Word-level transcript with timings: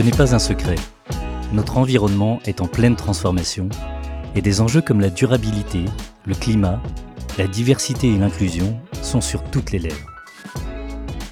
Ce 0.00 0.04
n'est 0.06 0.12
pas 0.12 0.34
un 0.34 0.38
secret. 0.38 0.76
Notre 1.52 1.76
environnement 1.76 2.40
est 2.46 2.62
en 2.62 2.66
pleine 2.66 2.96
transformation 2.96 3.68
et 4.34 4.40
des 4.40 4.62
enjeux 4.62 4.80
comme 4.80 5.02
la 5.02 5.10
durabilité, 5.10 5.84
le 6.24 6.34
climat, 6.34 6.80
la 7.36 7.46
diversité 7.46 8.08
et 8.08 8.16
l'inclusion 8.16 8.80
sont 9.02 9.20
sur 9.20 9.44
toutes 9.44 9.72
les 9.72 9.78
lèvres. 9.78 10.10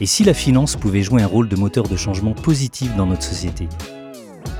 Et 0.02 0.06
si 0.06 0.22
la 0.22 0.34
finance 0.34 0.76
pouvait 0.76 1.02
jouer 1.02 1.22
un 1.22 1.26
rôle 1.26 1.48
de 1.48 1.56
moteur 1.56 1.88
de 1.88 1.96
changement 1.96 2.34
positif 2.34 2.94
dans 2.94 3.06
notre 3.06 3.22
société 3.22 3.70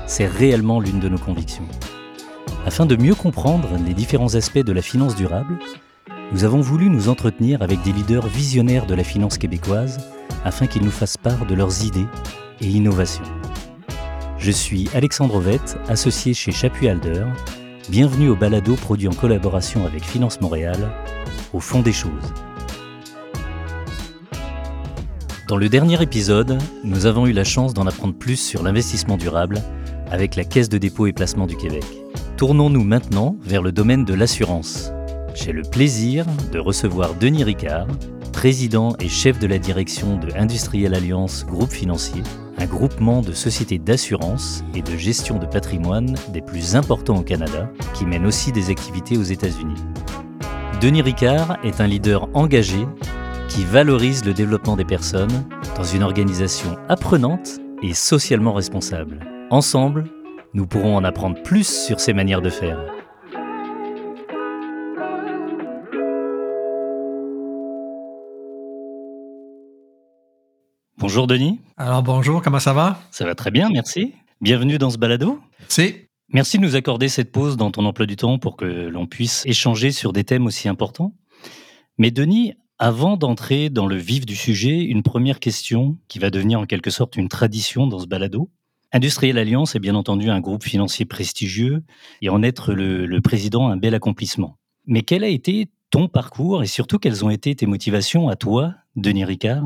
C'est 0.07 0.25
réellement 0.25 0.79
l'une 0.79 0.99
de 0.99 1.07
nos 1.07 1.19
convictions. 1.19 1.67
Afin 2.65 2.87
de 2.87 2.95
mieux 2.95 3.13
comprendre 3.13 3.69
les 3.85 3.93
différents 3.93 4.33
aspects 4.33 4.57
de 4.57 4.73
la 4.73 4.81
finance 4.81 5.15
durable, 5.15 5.59
nous 6.31 6.45
avons 6.45 6.61
voulu 6.61 6.89
nous 6.89 7.09
entretenir 7.09 7.61
avec 7.61 7.83
des 7.83 7.91
leaders 7.91 8.25
visionnaires 8.25 8.87
de 8.87 8.95
la 8.95 9.03
finance 9.03 9.37
québécoise 9.37 9.99
afin 10.43 10.65
qu'ils 10.65 10.83
nous 10.83 10.89
fassent 10.89 11.17
part 11.17 11.45
de 11.45 11.53
leurs 11.53 11.85
idées 11.85 12.07
et 12.59 12.69
innovations. 12.69 13.38
Je 14.39 14.51
suis 14.51 14.87
Alexandre 14.93 15.35
Ovette, 15.35 15.77
associé 15.89 16.33
chez 16.33 16.53
Chapuis 16.53 16.87
Alder. 16.87 17.25
Bienvenue 17.89 18.29
au 18.29 18.37
balado 18.37 18.75
produit 18.75 19.09
en 19.09 19.13
collaboration 19.13 19.85
avec 19.85 20.01
Finance 20.05 20.39
Montréal, 20.39 20.91
au 21.51 21.59
fond 21.59 21.81
des 21.81 21.91
choses. 21.91 22.33
Dans 25.49 25.57
le 25.57 25.67
dernier 25.67 26.01
épisode, 26.01 26.57
nous 26.85 27.05
avons 27.05 27.27
eu 27.27 27.33
la 27.33 27.43
chance 27.43 27.73
d'en 27.73 27.85
apprendre 27.85 28.13
plus 28.13 28.37
sur 28.37 28.63
l'investissement 28.63 29.17
durable 29.17 29.61
avec 30.09 30.37
la 30.37 30.45
Caisse 30.45 30.69
de 30.69 30.77
dépôt 30.77 31.07
et 31.07 31.13
placement 31.13 31.45
du 31.45 31.57
Québec. 31.57 31.83
Tournons-nous 32.37 32.85
maintenant 32.85 33.35
vers 33.43 33.61
le 33.61 33.73
domaine 33.73 34.05
de 34.05 34.13
l'assurance. 34.13 34.93
J'ai 35.35 35.51
le 35.51 35.63
plaisir 35.63 36.25
de 36.53 36.59
recevoir 36.59 37.13
Denis 37.15 37.43
Ricard, 37.43 37.87
président 38.31 38.95
et 39.01 39.09
chef 39.09 39.37
de 39.37 39.47
la 39.47 39.57
direction 39.57 40.17
de 40.17 40.31
Industriel 40.33 40.93
Alliance 40.93 41.45
Groupe 41.45 41.71
Financier, 41.71 42.23
un 42.59 42.65
groupement 42.65 43.21
de 43.21 43.31
sociétés 43.31 43.79
d'assurance 43.79 44.63
et 44.75 44.81
de 44.81 44.97
gestion 44.97 45.37
de 45.39 45.45
patrimoine 45.45 46.15
des 46.33 46.41
plus 46.41 46.75
importants 46.75 47.17
au 47.17 47.23
Canada, 47.23 47.71
qui 47.93 48.05
mène 48.05 48.25
aussi 48.25 48.51
des 48.51 48.69
activités 48.69 49.17
aux 49.17 49.23
États-Unis. 49.23 49.81
Denis 50.81 51.01
Ricard 51.01 51.57
est 51.63 51.79
un 51.79 51.87
leader 51.87 52.27
engagé 52.33 52.85
qui 53.47 53.63
valorise 53.63 54.25
le 54.25 54.33
développement 54.33 54.75
des 54.75 54.85
personnes 54.85 55.45
dans 55.75 55.83
une 55.83 56.03
organisation 56.03 56.77
apprenante 56.89 57.59
et 57.81 57.93
socialement 57.93 58.53
responsable. 58.53 59.19
Ensemble, 59.49 60.05
nous 60.53 60.67
pourrons 60.67 60.97
en 60.97 61.03
apprendre 61.03 61.41
plus 61.41 61.67
sur 61.67 61.99
ses 61.99 62.13
manières 62.13 62.41
de 62.41 62.49
faire. 62.49 62.98
Bonjour 70.99 71.27
Denis. 71.27 71.61
Alors 71.77 72.03
bonjour, 72.03 72.41
comment 72.41 72.59
ça 72.59 72.73
va? 72.73 72.99
Ça 73.11 73.23
va 73.23 73.33
très 73.33 73.51
bien, 73.51 73.69
merci. 73.69 74.15
Bienvenue 74.41 74.77
dans 74.77 74.89
ce 74.89 74.97
balado. 74.97 75.39
C'est. 75.69 76.09
Merci 76.33 76.57
de 76.57 76.63
nous 76.63 76.75
accorder 76.75 77.07
cette 77.07 77.31
pause 77.31 77.55
dans 77.55 77.71
ton 77.71 77.85
emploi 77.85 78.05
du 78.05 78.17
temps 78.17 78.37
pour 78.37 78.57
que 78.57 78.65
l'on 78.65 79.07
puisse 79.07 79.45
échanger 79.45 79.91
sur 79.91 80.11
des 80.11 80.25
thèmes 80.25 80.45
aussi 80.45 80.67
importants. 80.67 81.15
Mais 81.97 82.11
Denis, 82.11 82.53
avant 82.79 83.15
d'entrer 83.15 83.69
dans 83.69 83.87
le 83.87 83.95
vif 83.95 84.25
du 84.25 84.35
sujet, 84.35 84.83
une 84.83 85.01
première 85.01 85.39
question 85.39 85.97
qui 86.09 86.19
va 86.19 86.29
devenir 86.29 86.59
en 86.59 86.65
quelque 86.65 86.89
sorte 86.89 87.15
une 87.15 87.29
tradition 87.29 87.87
dans 87.87 87.99
ce 87.99 88.05
balado. 88.05 88.51
Industriel 88.91 89.37
Alliance 89.37 89.75
est 89.75 89.79
bien 89.79 89.95
entendu 89.95 90.29
un 90.29 90.41
groupe 90.41 90.65
financier 90.65 91.05
prestigieux 91.05 91.81
et 92.21 92.27
en 92.27 92.43
être 92.43 92.73
le, 92.73 93.05
le 93.05 93.21
président 93.21 93.69
un 93.69 93.77
bel 93.77 93.95
accomplissement. 93.95 94.57
Mais 94.85 95.03
quel 95.03 95.23
a 95.23 95.29
été 95.29 95.69
ton 95.91 96.09
parcours 96.09 96.61
et 96.61 96.67
surtout 96.67 96.99
quelles 96.99 97.23
ont 97.23 97.29
été 97.29 97.55
tes 97.55 97.67
motivations 97.67 98.27
à 98.27 98.35
toi, 98.35 98.73
Denis 98.97 99.23
Ricard, 99.23 99.63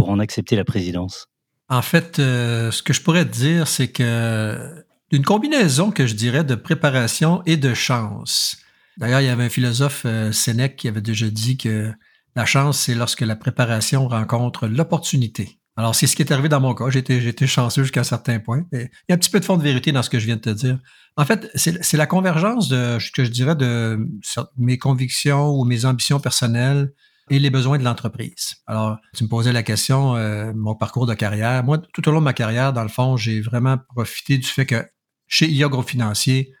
pour 0.00 0.08
en 0.08 0.18
accepter 0.18 0.56
la 0.56 0.64
présidence? 0.64 1.28
En 1.68 1.82
fait, 1.82 2.18
euh, 2.18 2.70
ce 2.70 2.82
que 2.82 2.94
je 2.94 3.02
pourrais 3.02 3.26
te 3.26 3.32
dire, 3.32 3.68
c'est 3.68 3.88
que 3.88 4.82
une 5.10 5.24
combinaison 5.26 5.90
que 5.90 6.06
je 6.06 6.14
dirais 6.14 6.42
de 6.42 6.54
préparation 6.54 7.42
et 7.44 7.58
de 7.58 7.74
chance. 7.74 8.56
D'ailleurs, 8.96 9.20
il 9.20 9.26
y 9.26 9.28
avait 9.28 9.44
un 9.44 9.50
philosophe, 9.50 10.04
euh, 10.06 10.32
Sénèque, 10.32 10.76
qui 10.76 10.88
avait 10.88 11.02
déjà 11.02 11.28
dit 11.28 11.58
que 11.58 11.92
la 12.34 12.46
chance, 12.46 12.80
c'est 12.80 12.94
lorsque 12.94 13.20
la 13.20 13.36
préparation 13.36 14.08
rencontre 14.08 14.68
l'opportunité. 14.68 15.58
Alors, 15.76 15.94
c'est 15.94 16.06
ce 16.06 16.16
qui 16.16 16.22
est 16.22 16.32
arrivé 16.32 16.48
dans 16.48 16.60
mon 16.60 16.74
cas. 16.74 16.88
J'étais, 16.88 17.20
j'étais 17.20 17.46
chanceux 17.46 17.82
jusqu'à 17.82 18.00
un 18.00 18.04
certain 18.04 18.38
point. 18.40 18.64
Il 18.72 18.88
y 19.08 19.12
a 19.12 19.14
un 19.14 19.18
petit 19.18 19.30
peu 19.30 19.38
de 19.38 19.44
fond 19.44 19.58
de 19.58 19.62
vérité 19.62 19.92
dans 19.92 20.02
ce 20.02 20.08
que 20.08 20.18
je 20.18 20.24
viens 20.24 20.36
de 20.36 20.40
te 20.40 20.50
dire. 20.50 20.78
En 21.18 21.26
fait, 21.26 21.50
c'est, 21.54 21.84
c'est 21.84 21.98
la 21.98 22.06
convergence 22.06 22.68
de 22.68 22.98
ce 22.98 23.10
que 23.10 23.22
je 23.22 23.30
dirais 23.30 23.54
de 23.54 23.98
mes 24.56 24.78
convictions 24.78 25.50
ou 25.50 25.66
mes 25.66 25.84
ambitions 25.84 26.20
personnelles 26.20 26.90
et 27.30 27.38
les 27.38 27.50
besoins 27.50 27.78
de 27.78 27.84
l'entreprise. 27.84 28.56
Alors, 28.66 28.98
tu 29.16 29.24
me 29.24 29.28
posais 29.28 29.52
la 29.52 29.62
question, 29.62 30.16
euh, 30.16 30.52
mon 30.54 30.74
parcours 30.74 31.06
de 31.06 31.14
carrière. 31.14 31.64
Moi, 31.64 31.78
tout 31.78 32.06
au 32.08 32.12
long 32.12 32.18
de 32.18 32.24
ma 32.24 32.32
carrière, 32.32 32.72
dans 32.72 32.82
le 32.82 32.88
fond, 32.88 33.16
j'ai 33.16 33.40
vraiment 33.40 33.78
profité 33.94 34.36
du 34.36 34.46
fait 34.46 34.66
que 34.66 34.84
chez 35.28 35.46
IA 35.46 35.70
Financier, 35.86 36.52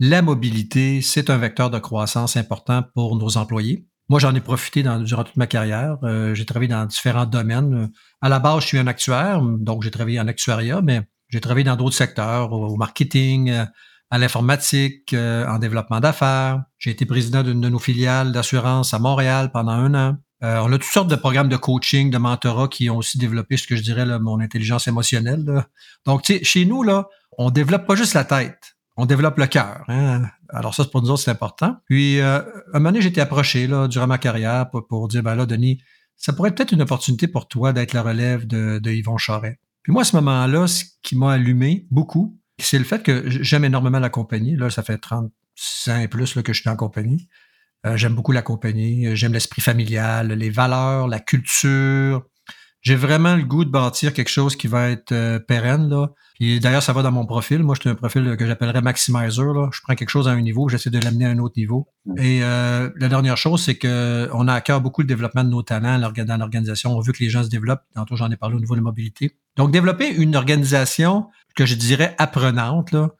la 0.00 0.20
mobilité, 0.20 1.00
c'est 1.00 1.30
un 1.30 1.38
vecteur 1.38 1.70
de 1.70 1.78
croissance 1.78 2.36
important 2.36 2.82
pour 2.94 3.16
nos 3.16 3.38
employés. 3.38 3.86
Moi, 4.08 4.20
j'en 4.20 4.34
ai 4.34 4.40
profité 4.40 4.82
durant 4.82 5.24
toute 5.24 5.36
ma 5.36 5.46
carrière. 5.46 5.98
Euh, 6.02 6.34
j'ai 6.34 6.44
travaillé 6.44 6.68
dans 6.68 6.84
différents 6.86 7.24
domaines. 7.24 7.90
À 8.20 8.28
la 8.28 8.38
base, 8.38 8.62
je 8.62 8.66
suis 8.66 8.78
un 8.78 8.86
actuaire, 8.88 9.40
donc 9.40 9.82
j'ai 9.84 9.90
travaillé 9.90 10.20
en 10.20 10.28
actuariat, 10.28 10.82
mais 10.82 11.02
j'ai 11.28 11.40
travaillé 11.40 11.64
dans 11.64 11.76
d'autres 11.76 11.96
secteurs, 11.96 12.52
au, 12.52 12.76
marketing, 12.76 13.50
euh, 13.50 13.64
à 14.10 14.18
l'informatique, 14.18 15.12
euh, 15.12 15.46
en 15.46 15.58
développement 15.58 16.00
d'affaires. 16.00 16.62
J'ai 16.78 16.90
été 16.90 17.06
président 17.06 17.42
d'une 17.42 17.60
de 17.60 17.68
nos 17.68 17.78
filiales 17.78 18.32
d'assurance 18.32 18.94
à 18.94 18.98
Montréal 18.98 19.50
pendant 19.52 19.72
un 19.72 19.94
an. 19.94 20.16
on 20.42 20.72
a 20.72 20.78
toutes 20.78 20.84
sortes 20.84 21.08
de 21.08 21.16
programmes 21.16 21.48
de 21.48 21.56
coaching, 21.56 22.10
de 22.10 22.18
mentorat 22.18 22.68
qui 22.68 22.88
ont 22.90 22.98
aussi 22.98 23.18
développé 23.18 23.56
ce 23.56 23.66
que 23.66 23.74
je 23.74 23.82
dirais 23.82 24.06
là, 24.06 24.18
mon 24.18 24.38
intelligence 24.40 24.86
émotionnelle. 24.86 25.44
Là. 25.44 25.66
Donc, 26.04 26.22
tu 26.22 26.34
sais, 26.34 26.44
chez 26.44 26.66
nous, 26.66 26.82
là, 26.82 27.08
on 27.38 27.50
développe 27.50 27.86
pas 27.86 27.96
juste 27.96 28.14
la 28.14 28.24
tête 28.24 28.76
on 28.96 29.06
développe 29.06 29.38
le 29.38 29.46
cœur. 29.46 29.84
Hein. 29.88 30.22
Alors 30.48 30.74
ça, 30.74 30.84
pour 30.84 31.02
nous 31.02 31.10
autres, 31.10 31.22
c'est 31.22 31.30
important. 31.30 31.76
Puis, 31.86 32.20
euh, 32.20 32.40
un 32.72 32.78
moment 32.78 32.90
donné, 32.90 33.02
j'ai 33.02 33.08
été 33.08 33.20
approché 33.20 33.68
durant 33.88 34.06
ma 34.06 34.18
carrière 34.18 34.70
pour, 34.70 35.08
dire, 35.08 35.22
ben 35.22 35.34
là, 35.34 35.46
Denis, 35.46 35.82
ça 36.16 36.32
pourrait 36.32 36.50
être 36.50 36.56
peut-être 36.56 36.72
une 36.72 36.82
opportunité 36.82 37.28
pour 37.28 37.46
toi 37.46 37.72
d'être 37.72 37.92
la 37.92 38.02
relève 38.02 38.46
de, 38.46 38.90
Yvon 38.90 39.18
Charret. 39.18 39.58
Puis 39.82 39.92
moi, 39.92 40.02
à 40.02 40.04
ce 40.04 40.16
moment-là, 40.16 40.66
ce 40.66 40.84
qui 41.02 41.16
m'a 41.16 41.32
allumé 41.32 41.86
beaucoup, 41.90 42.38
c'est 42.58 42.78
le 42.78 42.84
fait 42.84 43.02
que 43.02 43.28
j'aime 43.28 43.64
énormément 43.64 43.98
la 43.98 44.08
compagnie. 44.08 44.56
Là, 44.56 44.70
ça 44.70 44.82
fait 44.82 44.98
30 44.98 45.32
ans 45.88 46.00
et 46.00 46.08
plus 46.08 46.34
que 46.34 46.52
je 46.52 46.60
suis 46.60 46.70
en 46.70 46.76
compagnie. 46.76 47.28
Euh, 47.86 47.96
j'aime 47.96 48.14
beaucoup 48.14 48.32
la 48.32 48.42
compagnie. 48.42 49.14
J'aime 49.14 49.32
l'esprit 49.32 49.62
familial, 49.62 50.28
les 50.28 50.50
valeurs, 50.50 51.08
la 51.08 51.20
culture. 51.20 52.24
J'ai 52.86 52.94
vraiment 52.94 53.34
le 53.34 53.42
goût 53.42 53.64
de 53.64 53.70
bâtir 53.70 54.12
quelque 54.12 54.28
chose 54.28 54.54
qui 54.54 54.68
va 54.68 54.90
être 54.90 55.10
euh, 55.10 55.40
pérenne. 55.40 55.88
Là. 55.88 56.12
Puis 56.34 56.60
d'ailleurs, 56.60 56.84
ça 56.84 56.92
va 56.92 57.02
dans 57.02 57.10
mon 57.10 57.26
profil. 57.26 57.64
Moi, 57.64 57.74
je 57.74 57.80
suis 57.80 57.90
un 57.90 57.96
profil 57.96 58.36
que 58.38 58.46
j'appellerais 58.46 58.80
maximizer. 58.80 59.52
Là. 59.52 59.68
Je 59.72 59.80
prends 59.82 59.96
quelque 59.96 60.10
chose 60.10 60.28
à 60.28 60.30
un 60.30 60.40
niveau, 60.40 60.68
j'essaie 60.68 60.90
de 60.90 61.00
l'amener 61.00 61.26
à 61.26 61.30
un 61.30 61.38
autre 61.38 61.54
niveau. 61.56 61.88
Et 62.16 62.44
euh, 62.44 62.88
la 62.94 63.08
dernière 63.08 63.36
chose, 63.36 63.60
c'est 63.64 63.76
qu'on 63.76 64.46
a 64.46 64.54
à 64.54 64.60
cœur 64.60 64.80
beaucoup 64.80 65.00
le 65.00 65.08
développement 65.08 65.42
de 65.42 65.48
nos 65.48 65.64
talents 65.64 65.98
dans 65.98 66.36
l'organisation. 66.36 66.96
On 66.96 67.00
veut 67.00 67.12
que 67.12 67.24
les 67.24 67.28
gens 67.28 67.42
se 67.42 67.48
développent. 67.48 67.82
Tantôt, 67.92 68.14
j'en 68.14 68.30
ai 68.30 68.36
parlé 68.36 68.54
au 68.54 68.60
niveau 68.60 68.74
de 68.74 68.78
la 68.78 68.84
mobilité. 68.84 69.36
Donc, 69.56 69.72
développer 69.72 70.08
une 70.08 70.36
organisation 70.36 71.26
que 71.56 71.66
je 71.66 71.74
dirais 71.74 72.14
apprenante, 72.18 72.92
là, 72.92 73.10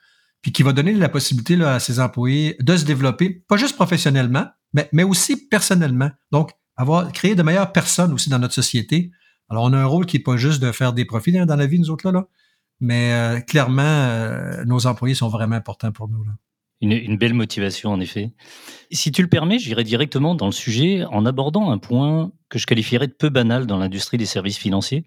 puis 0.42 0.52
qui 0.52 0.62
va 0.62 0.72
donner 0.74 0.92
la 0.92 1.08
possibilité 1.08 1.56
là, 1.56 1.74
à 1.74 1.80
ses 1.80 1.98
employés 1.98 2.56
de 2.60 2.76
se 2.76 2.84
développer, 2.84 3.42
pas 3.48 3.56
juste 3.56 3.74
professionnellement, 3.74 4.46
mais, 4.74 4.88
mais 4.92 5.02
aussi 5.02 5.48
personnellement. 5.48 6.12
Donc, 6.30 6.52
avoir 6.76 7.10
créé 7.10 7.34
de 7.34 7.42
meilleures 7.42 7.72
personnes 7.72 8.12
aussi 8.12 8.30
dans 8.30 8.38
notre 8.38 8.54
société. 8.54 9.10
Alors, 9.48 9.64
on 9.64 9.72
a 9.72 9.78
un 9.78 9.86
rôle 9.86 10.06
qui 10.06 10.16
n'est 10.16 10.22
pas 10.22 10.36
juste 10.36 10.62
de 10.62 10.72
faire 10.72 10.92
des 10.92 11.04
profits 11.04 11.32
dans 11.32 11.56
la 11.56 11.66
vie, 11.66 11.78
nous 11.78 11.90
autres, 11.90 12.06
là, 12.06 12.12
là 12.12 12.28
mais 12.80 13.12
euh, 13.12 13.40
clairement, 13.40 13.82
euh, 13.82 14.64
nos 14.64 14.86
employés 14.86 15.14
sont 15.14 15.28
vraiment 15.28 15.56
importants 15.56 15.92
pour 15.92 16.08
nous. 16.08 16.22
Là. 16.24 16.32
Une, 16.82 16.92
une, 16.92 17.16
belle 17.16 17.32
motivation, 17.32 17.90
en 17.90 18.00
effet. 18.00 18.32
Si 18.90 19.10
tu 19.12 19.22
le 19.22 19.28
permets, 19.28 19.58
j'irai 19.58 19.82
directement 19.82 20.34
dans 20.34 20.46
le 20.46 20.52
sujet 20.52 21.04
en 21.06 21.24
abordant 21.24 21.70
un 21.70 21.78
point 21.78 22.32
que 22.50 22.58
je 22.58 22.66
qualifierais 22.66 23.06
de 23.06 23.12
peu 23.12 23.30
banal 23.30 23.66
dans 23.66 23.78
l'industrie 23.78 24.18
des 24.18 24.26
services 24.26 24.58
financiers. 24.58 25.04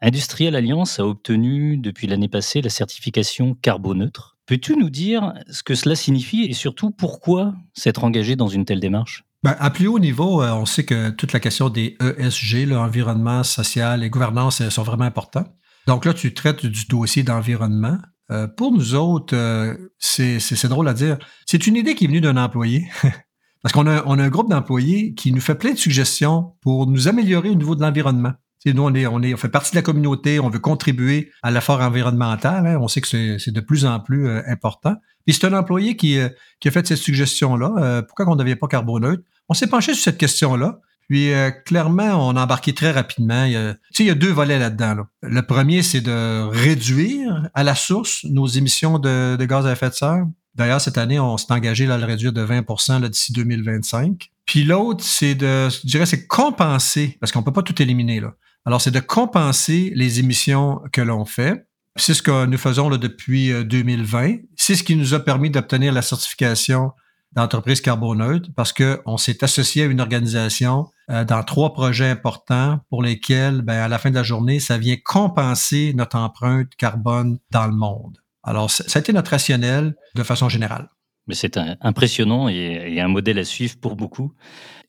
Industriel 0.00 0.56
Alliance 0.56 0.98
a 0.98 1.06
obtenu 1.06 1.76
depuis 1.76 2.06
l'année 2.06 2.28
passée 2.28 2.62
la 2.62 2.70
certification 2.70 3.54
carboneutre. 3.54 4.36
Peux-tu 4.46 4.76
nous 4.76 4.90
dire 4.90 5.34
ce 5.50 5.62
que 5.62 5.74
cela 5.74 5.94
signifie 5.94 6.44
et 6.44 6.52
surtout 6.52 6.90
pourquoi 6.90 7.54
s'être 7.74 8.04
engagé 8.04 8.34
dans 8.34 8.48
une 8.48 8.64
telle 8.64 8.80
démarche? 8.80 9.24
Ben, 9.44 9.54
à 9.58 9.68
plus 9.68 9.88
haut 9.88 9.98
niveau, 9.98 10.42
euh, 10.42 10.52
on 10.52 10.64
sait 10.64 10.86
que 10.86 11.10
toute 11.10 11.34
la 11.34 11.38
question 11.38 11.68
des 11.68 11.98
ESG, 12.00 12.66
l'environnement 12.66 13.42
social 13.42 14.02
et 14.02 14.08
gouvernance, 14.08 14.66
sont 14.70 14.82
vraiment 14.82 15.04
importants. 15.04 15.44
Donc 15.86 16.06
là, 16.06 16.14
tu 16.14 16.32
traites 16.32 16.64
du 16.64 16.86
dossier 16.86 17.24
d'environnement. 17.24 17.98
Euh, 18.30 18.48
pour 18.48 18.72
nous 18.72 18.94
autres, 18.94 19.36
euh, 19.36 19.76
c'est 19.98 20.66
drôle 20.66 20.88
à 20.88 20.94
dire. 20.94 21.18
C'est 21.44 21.66
une 21.66 21.76
idée 21.76 21.94
qui 21.94 22.04
est 22.04 22.08
venue 22.08 22.22
d'un 22.22 22.38
employé. 22.38 22.88
Parce 23.62 23.74
qu'on 23.74 23.86
a, 23.86 24.02
on 24.06 24.18
a 24.18 24.24
un 24.24 24.30
groupe 24.30 24.48
d'employés 24.48 25.12
qui 25.12 25.30
nous 25.30 25.42
fait 25.42 25.56
plein 25.56 25.72
de 25.72 25.78
suggestions 25.78 26.54
pour 26.62 26.86
nous 26.86 27.06
améliorer 27.06 27.50
au 27.50 27.54
niveau 27.54 27.74
de 27.74 27.82
l'environnement. 27.82 28.32
Nous, 28.64 28.82
on, 28.82 28.94
est, 28.94 29.06
on, 29.06 29.20
est, 29.20 29.34
on 29.34 29.36
fait 29.36 29.50
partie 29.50 29.72
de 29.72 29.76
la 29.76 29.82
communauté, 29.82 30.40
on 30.40 30.48
veut 30.48 30.58
contribuer 30.58 31.30
à 31.42 31.50
l'effort 31.50 31.82
environnemental. 31.82 32.66
Hein. 32.66 32.78
On 32.80 32.88
sait 32.88 33.02
que 33.02 33.36
c'est 33.36 33.52
de 33.52 33.60
plus 33.60 33.84
en 33.84 34.00
plus 34.00 34.26
important. 34.46 34.94
Puis 35.26 35.34
c'est 35.34 35.46
un 35.46 35.52
employé 35.52 35.96
qui, 35.96 36.18
qui 36.60 36.68
a 36.68 36.70
fait 36.70 36.86
cette 36.86 36.96
suggestion-là. 36.96 38.02
pourquoi 38.08 38.26
on 38.26 38.36
ne 38.36 38.42
devient 38.42 38.56
pas 38.56 38.68
carboneutre? 38.68 39.22
On 39.48 39.54
s'est 39.54 39.66
penché 39.66 39.94
sur 39.94 40.04
cette 40.04 40.18
question-là. 40.18 40.80
Puis 41.08 41.32
euh, 41.32 41.50
clairement, 41.50 42.28
on 42.28 42.36
a 42.36 42.44
embarqué 42.44 42.72
très 42.72 42.90
rapidement. 42.90 43.44
Il 43.44 43.52
y 43.52 43.56
a, 43.56 43.76
il 43.98 44.06
y 44.06 44.10
a 44.10 44.14
deux 44.14 44.32
volets 44.32 44.58
là-dedans. 44.58 45.04
Le 45.22 45.42
premier, 45.42 45.82
c'est 45.82 46.00
de 46.00 46.48
réduire 46.48 47.48
à 47.54 47.62
la 47.62 47.74
source 47.74 48.24
nos 48.24 48.46
émissions 48.46 48.98
de, 48.98 49.36
gaz 49.44 49.66
à 49.66 49.72
effet 49.72 49.90
de 49.90 49.94
serre. 49.94 50.26
D'ailleurs, 50.54 50.80
cette 50.80 50.98
année, 50.98 51.18
on 51.18 51.36
s'est 51.36 51.52
engagé 51.52 51.90
à 51.90 51.98
le 51.98 52.04
réduire 52.04 52.32
de 52.32 52.44
20% 52.44 53.06
d'ici 53.08 53.32
2025. 53.32 54.30
Puis 54.46 54.64
l'autre, 54.64 55.02
c'est 55.02 55.34
de, 55.34 55.68
je 55.68 55.86
dirais, 55.86 56.06
c'est 56.06 56.26
compenser, 56.26 57.16
parce 57.20 57.32
qu'on 57.32 57.42
peut 57.42 57.52
pas 57.52 57.62
tout 57.62 57.80
éliminer 57.82 58.20
là. 58.20 58.34
Alors, 58.66 58.80
c'est 58.80 58.92
de 58.92 59.00
compenser 59.00 59.92
les 59.94 60.20
émissions 60.20 60.80
que 60.92 61.02
l'on 61.02 61.24
fait. 61.24 61.66
C'est 61.96 62.14
ce 62.14 62.22
que 62.22 62.46
nous 62.46 62.56
faisons 62.56 62.88
là, 62.88 62.96
depuis 62.96 63.52
2020. 63.64 64.24
Euh, 64.24 64.36
c'est 64.56 64.74
ce 64.74 64.82
qui 64.82 64.96
nous 64.96 65.12
a 65.12 65.20
permis 65.20 65.50
d'obtenir 65.50 65.92
la 65.92 66.02
certification 66.02 66.92
d'entreprise 67.34 67.80
carboneutre 67.80 68.48
parce 68.54 68.72
qu'on 68.72 69.16
s'est 69.16 69.42
associé 69.42 69.82
à 69.82 69.86
une 69.86 70.00
organisation 70.00 70.86
euh, 71.10 71.24
dans 71.24 71.42
trois 71.42 71.72
projets 71.72 72.08
importants 72.08 72.80
pour 72.88 73.02
lesquels, 73.02 73.62
ben, 73.62 73.74
à 73.74 73.88
la 73.88 73.98
fin 73.98 74.10
de 74.10 74.14
la 74.14 74.22
journée, 74.22 74.60
ça 74.60 74.78
vient 74.78 74.96
compenser 75.04 75.92
notre 75.94 76.16
empreinte 76.16 76.74
carbone 76.76 77.38
dans 77.50 77.66
le 77.66 77.74
monde. 77.74 78.18
Alors, 78.42 78.70
ça 78.70 78.84
a 78.94 79.00
été 79.00 79.12
notre 79.12 79.30
rationnel 79.30 79.96
de 80.14 80.22
façon 80.22 80.48
générale. 80.48 80.88
Mais 81.26 81.34
c'est 81.34 81.58
impressionnant 81.80 82.48
et, 82.48 83.00
un 83.00 83.08
modèle 83.08 83.38
à 83.38 83.44
suivre 83.44 83.76
pour 83.80 83.96
beaucoup. 83.96 84.32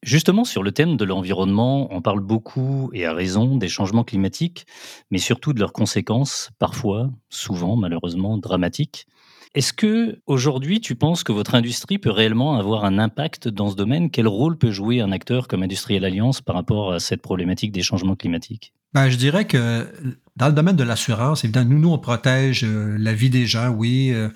Justement, 0.04 0.44
sur 0.44 0.64
le 0.64 0.74
thème 0.74 0.98
de 0.98 1.06
l'environnement, 1.06 1.88
on 1.92 2.02
parle 2.02 2.20
beaucoup, 2.20 2.92
et 2.94 3.06
à 3.06 3.14
raison, 3.14 3.56
des 3.56 3.70
changements 3.70 4.04
climatiques, 4.04 4.68
mais 5.10 5.18
surtout 5.18 5.54
de 5.54 5.60
leurs 5.60 5.72
conséquences, 5.72 6.52
parfois, 6.60 7.10
souvent, 7.30 7.78
malheureusement, 7.78 8.38
dramatiques. 8.38 9.08
Est-ce 9.56 9.72
que 9.72 10.20
aujourd'hui, 10.26 10.82
tu 10.82 10.96
penses 10.96 11.24
que 11.24 11.32
votre 11.32 11.56
industrie 11.56 11.98
peut 11.98 12.12
réellement 12.12 12.60
avoir 12.60 12.84
un 12.84 13.00
impact 13.00 13.48
dans 13.48 13.70
ce 13.70 13.78
domaine? 13.78 14.12
Quel 14.12 14.28
rôle 14.28 14.58
peut 14.58 14.72
jouer 14.72 15.00
un 15.00 15.14
acteur 15.14 15.48
comme 15.48 15.64
Industriel 15.64 16.04
Alliance 16.04 16.42
par 16.42 16.58
rapport 16.58 16.92
à 16.92 17.00
cette 17.00 17.22
problématique 17.22 17.72
des 17.72 17.82
changements 17.82 18.18
climatiques? 18.18 18.74
Ben, 18.94 19.10
Je 19.10 19.16
dirais 19.16 19.48
que 19.48 19.88
dans 20.36 20.48
le 20.48 20.54
domaine 20.54 20.76
de 20.76 20.84
l'assurance, 20.84 21.46
évidemment, 21.46 21.70
nous, 21.70 21.80
nous, 21.80 21.92
on 21.92 21.98
protège 21.98 22.66
euh, 22.66 22.98
la 23.00 23.14
vie 23.14 23.30
des 23.30 23.46
gens, 23.46 23.70
oui, 23.70 24.12
euh, 24.12 24.28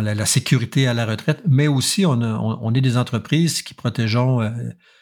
la, 0.00 0.24
sécurité 0.24 0.88
à 0.88 0.94
la 0.94 1.04
retraite, 1.04 1.42
mais 1.46 1.68
aussi 1.68 2.06
on, 2.06 2.22
on, 2.22 2.72
est 2.72 2.80
des 2.80 2.96
entreprises 2.96 3.60
qui 3.60 3.74
protégeons 3.74 4.40
euh, 4.40 4.48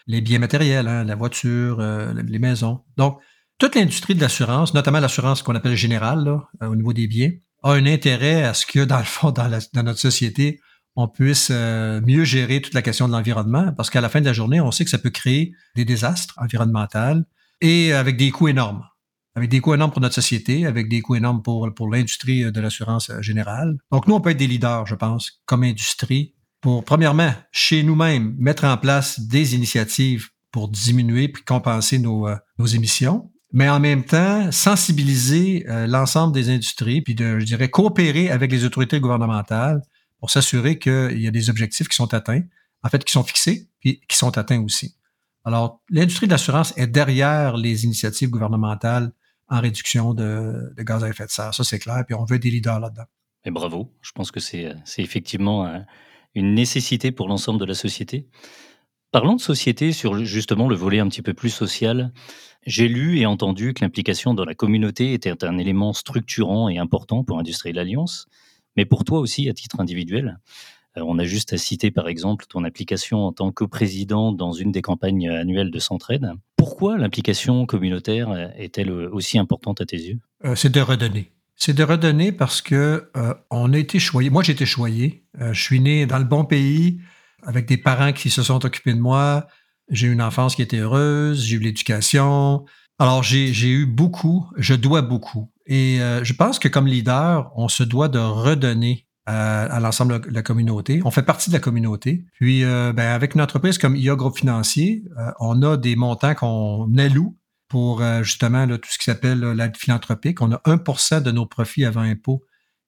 les 0.09 0.23
biens 0.23 0.41
matériels, 0.41 0.89
hein, 0.89 1.05
la 1.05 1.15
voiture, 1.15 1.81
les 1.81 2.39
maisons. 2.41 2.81
Donc, 2.97 3.21
toute 3.59 3.77
l'industrie 3.77 4.17
de 4.17 4.21
l'assurance, 4.21 4.75
notamment 4.75 4.99
l'assurance 4.99 5.43
qu'on 5.43 5.55
appelle 5.55 5.77
générale 5.77 6.41
au 6.61 6.75
niveau 6.75 6.93
des 6.93 7.07
biens, 7.07 7.31
a 7.63 7.73
un 7.73 7.87
intérêt 7.87 8.45
à 8.45 8.55
ce 8.55 8.67
que, 8.67 8.85
dans 8.85 8.99
le 8.99 9.05
fond, 9.05 9.31
dans, 9.31 9.49
notre 9.83 9.99
société, 9.99 10.61
on 10.95 11.09
puisse 11.09 11.49
euh, 11.51 12.01
mieux 12.01 12.25
gérer 12.25 12.63
toute 12.63 12.75
la 12.75 12.83
question 12.83 13.07
de 13.07 13.13
l'environnement, 13.13 13.73
parce 13.77 13.91
qu'à 13.91 14.01
la 14.01 14.09
fin 14.09 14.21
de 14.21 14.27
la 14.27 14.33
journée, 14.33 14.61
on 14.61 14.71
sait 14.71 14.85
que 14.85 14.91
ça 14.91 14.99
peut 14.99 15.11
créer 15.11 15.53
des 15.75 15.85
désastres 15.85 16.35
environnementaux 16.39 17.23
et 17.61 17.93
avec 17.93 18.17
des 18.17 18.31
coûts 18.31 18.49
énormes. 18.49 18.85
Avec 19.35 19.51
des 19.51 19.61
coûts 19.61 19.75
énormes 19.75 19.93
pour 19.93 20.01
notre 20.01 20.15
société, 20.15 20.65
avec 20.65 20.89
des 20.89 21.03
coûts 21.03 21.15
énormes 21.15 21.43
pour, 21.43 21.69
pour 21.75 21.91
l'industrie 21.91 22.51
de 22.51 22.61
l'assurance 22.61 23.11
euh, 23.11 23.21
générale. 23.21 23.77
Donc, 23.93 24.07
nous, 24.07 24.15
on 24.15 24.21
peut 24.21 24.31
être 24.31 24.39
des 24.39 24.47
leaders, 24.47 24.87
je 24.87 24.95
pense, 24.95 25.43
comme 25.45 25.63
industrie, 25.63 26.35
pour, 26.63 26.85
premièrement, 26.85 27.33
chez 27.53 27.83
nous-mêmes, 27.83 28.35
mettre 28.39 28.65
en 28.65 28.79
place 28.79 29.21
des 29.21 29.55
initiatives 29.55 30.29
pour 30.51 30.69
diminuer 30.69 31.29
puis 31.29 31.45
compenser 31.45 31.99
nos, 31.99 32.27
euh, 32.27 32.37
nos 32.59 32.67
émissions 32.67 33.31
mais 33.57 33.71
en 33.71 33.81
même 33.81 34.05
temps, 34.05 34.53
sensibiliser 34.53 35.65
euh, 35.67 35.87
l'ensemble 35.87 36.35
des 36.35 36.51
industries, 36.51 37.01
puis 37.01 37.15
de, 37.15 37.39
je 37.39 37.47
dirais, 37.47 37.71
coopérer 37.71 38.31
avec 38.31 38.53
les 38.53 38.67
autorités 38.67 39.01
gouvernementales 39.01 39.81
pour 40.21 40.29
s'assurer 40.29 40.79
qu'il 40.79 41.19
y 41.19 41.27
a 41.27 41.31
des 41.31 41.49
objectifs 41.49 41.89
qui 41.89 41.97
sont 41.97 42.13
atteints, 42.13 42.43
en 42.83 42.91
fait, 42.91 43.03
qui 43.03 43.13
sont 43.13 43.25
fixés, 43.25 43.71
puis 43.81 44.03
qui 44.11 44.17
sont 44.19 44.37
atteints 44.37 44.63
aussi. 44.63 44.99
Alors, 45.43 45.81
l'industrie 45.89 46.27
de 46.27 46.33
l'assurance 46.33 46.75
est 46.77 46.87
derrière 46.87 47.57
les 47.57 47.87
initiatives 47.87 48.29
gouvernementales 48.29 49.11
en 49.49 49.63
réduction 49.63 50.13
de, 50.13 50.75
gaz 50.77 51.03
à 51.03 51.09
effet 51.09 51.25
de 51.25 51.31
serre. 51.31 51.55
Ça, 51.55 51.65
c'est 51.65 51.79
clair, 51.79 52.05
puis 52.07 52.15
on 52.15 52.27
veut 52.27 52.39
des 52.39 52.51
leaders 52.51 52.79
là-dedans. 52.79 53.07
Et 53.47 53.51
bravo. 53.51 53.91
Je 54.03 54.13
pense 54.13 54.31
que 54.31 54.39
c'est 54.41 54.77
effectivement 54.99 55.67
euh, 55.67 55.79
une 56.35 56.53
nécessité 56.53 57.11
pour 57.11 57.27
l'ensemble 57.27 57.59
de 57.59 57.65
la 57.65 57.75
société. 57.75 58.29
Parlons 59.17 59.37
de 59.37 59.41
société 59.41 59.93
sur 59.93 60.23
justement 60.27 60.69
le 60.69 60.77
volet 60.77 60.99
un 60.99 61.09
petit 61.09 61.23
peu 61.23 61.33
plus 61.33 61.49
social. 61.49 62.13
J'ai 62.67 62.87
lu 62.87 63.19
et 63.19 63.25
entendu 63.25 63.73
que 63.73 63.83
l'implication 63.83 64.35
dans 64.35 64.45
la 64.45 64.55
communauté 64.55 65.15
était 65.15 65.43
un 65.43 65.57
élément 65.57 65.95
structurant 65.95 66.69
et 66.69 66.77
important 66.77 67.25
pour 67.25 67.39
Industriel 67.39 67.79
Alliance, 67.79 68.27
mais 68.77 68.85
pour 68.85 69.05
toi 69.05 69.19
aussi 69.19 69.49
à 69.49 69.55
titre 69.55 69.81
individuel. 69.81 70.39
Euh, 70.99 71.03
on 71.07 71.19
a 71.19 71.25
juste 71.25 71.55
à 71.55 71.57
citer 71.57 71.91
par 71.91 72.09
exemple 72.09 72.45
ton 72.47 72.63
application 72.63 73.25
en 73.25 73.33
tant 73.33 73.53
que 73.53 73.65
président 73.65 74.33
dans 74.33 74.53
une 74.53 74.71
des 74.71 74.83
campagnes 74.83 75.31
annuelles 75.31 75.71
de 75.71 75.79
Centraide. 75.79 76.33
Pourquoi 76.59 76.99
l'implication 76.99 77.65
communautaire 77.65 78.53
est-elle 78.59 78.91
aussi 78.91 79.39
importante 79.39 79.81
à 79.81 79.87
tes 79.87 79.97
yeux? 79.97 80.19
Euh, 80.45 80.55
C'est 80.57 80.69
de 80.69 80.83
redonner. 80.83 81.33
C'est 81.55 81.73
de 81.73 81.85
redonner 81.85 82.33
parce 82.33 82.61
que 82.61 83.09
euh, 83.17 83.33
on 83.51 83.73
a 83.73 83.79
été 83.79 83.99
choyé. 83.99 84.29
Moi, 84.29 84.43
j'ai 84.43 84.53
été 84.53 84.67
choyé. 84.67 85.25
je 85.41 85.59
suis 85.59 85.81
né 85.81 86.05
dans 86.05 86.19
le 86.19 86.25
bon 86.25 86.45
pays 86.45 86.99
avec 87.47 87.67
des 87.67 87.77
parents 87.77 88.13
qui 88.13 88.29
se 88.29 88.43
sont 88.43 88.65
occupés 88.65 88.93
de 88.93 89.01
moi. 89.01 89.47
J'ai 89.89 90.09
eu 90.09 90.13
une 90.13 90.23
enfance 90.23 90.57
qui 90.57 90.63
était 90.63 90.79
heureuse, 90.79 91.45
j'ai 91.45 91.57
eu 91.57 91.61
l'éducation. 91.61 92.65
Alors, 92.99 93.23
j'ai 93.23 93.69
eu 93.69 93.87
beaucoup, 93.87 94.51
je 94.57 94.75
dois 94.75 95.03
beaucoup. 95.03 95.51
Et 95.67 96.01
euh, 96.01 96.25
je 96.25 96.33
pense 96.33 96.59
que 96.59 96.69
comme 96.69 96.87
leader, 96.87 97.51
on 97.55 97.69
se 97.69 97.83
doit 97.83 98.09
de 98.09 98.19
redonner 98.19 99.07
à, 99.27 99.81
l'ensemble 99.81 100.21
de 100.21 100.31
la 100.31 100.43
communauté. 100.43 101.01
On 101.05 101.11
fait 101.11 101.23
partie 101.23 101.51
de 101.51 101.55
la 101.55 101.61
communauté. 101.61 102.25
Puis, 102.35 102.65
euh, 102.65 102.93
ben, 102.93 103.09
avec 103.09 103.35
une 103.35 103.41
entreprise 103.41 103.77
comme 103.77 103.97
IA 103.97 104.15
Groupe 104.15 104.39
Financier, 104.39 105.03
euh, 105.19 105.31
on 105.41 105.63
a 105.63 105.77
des 105.77 105.97
montants 105.97 106.35
qu'on 106.35 106.97
alloue 106.97 107.37
pour 107.69 108.01
justement 108.23 108.65
tout 108.69 108.89
ce 108.89 108.97
qui 108.97 109.05
s'appelle 109.05 109.41
l'aide 109.41 109.77
philanthropique. 109.77 110.41
On 110.41 110.53
a 110.53 110.61
1% 110.65 111.21
de 111.21 111.33
nos 111.33 111.47
profits 111.47 111.85
avant 111.85 112.03
impôt 112.03 112.45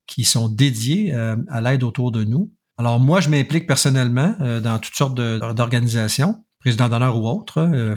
qui 0.06 0.22
sont 0.22 0.49
dédiés 0.49 1.12
à 1.12 1.61
l'aide 1.61 1.82
autour 1.82 2.12
de 2.12 2.22
nous. 2.22 2.52
Alors, 2.78 3.00
moi, 3.00 3.20
je 3.20 3.28
m'implique 3.28 3.66
personnellement 3.66 4.36
dans 4.62 4.78
toutes 4.78 4.94
sortes 4.94 5.14
d'organisations 5.14 6.42
président 6.60 6.88
d'honneur 6.88 7.16
ou 7.16 7.28
autre, 7.28 7.58
euh, 7.58 7.94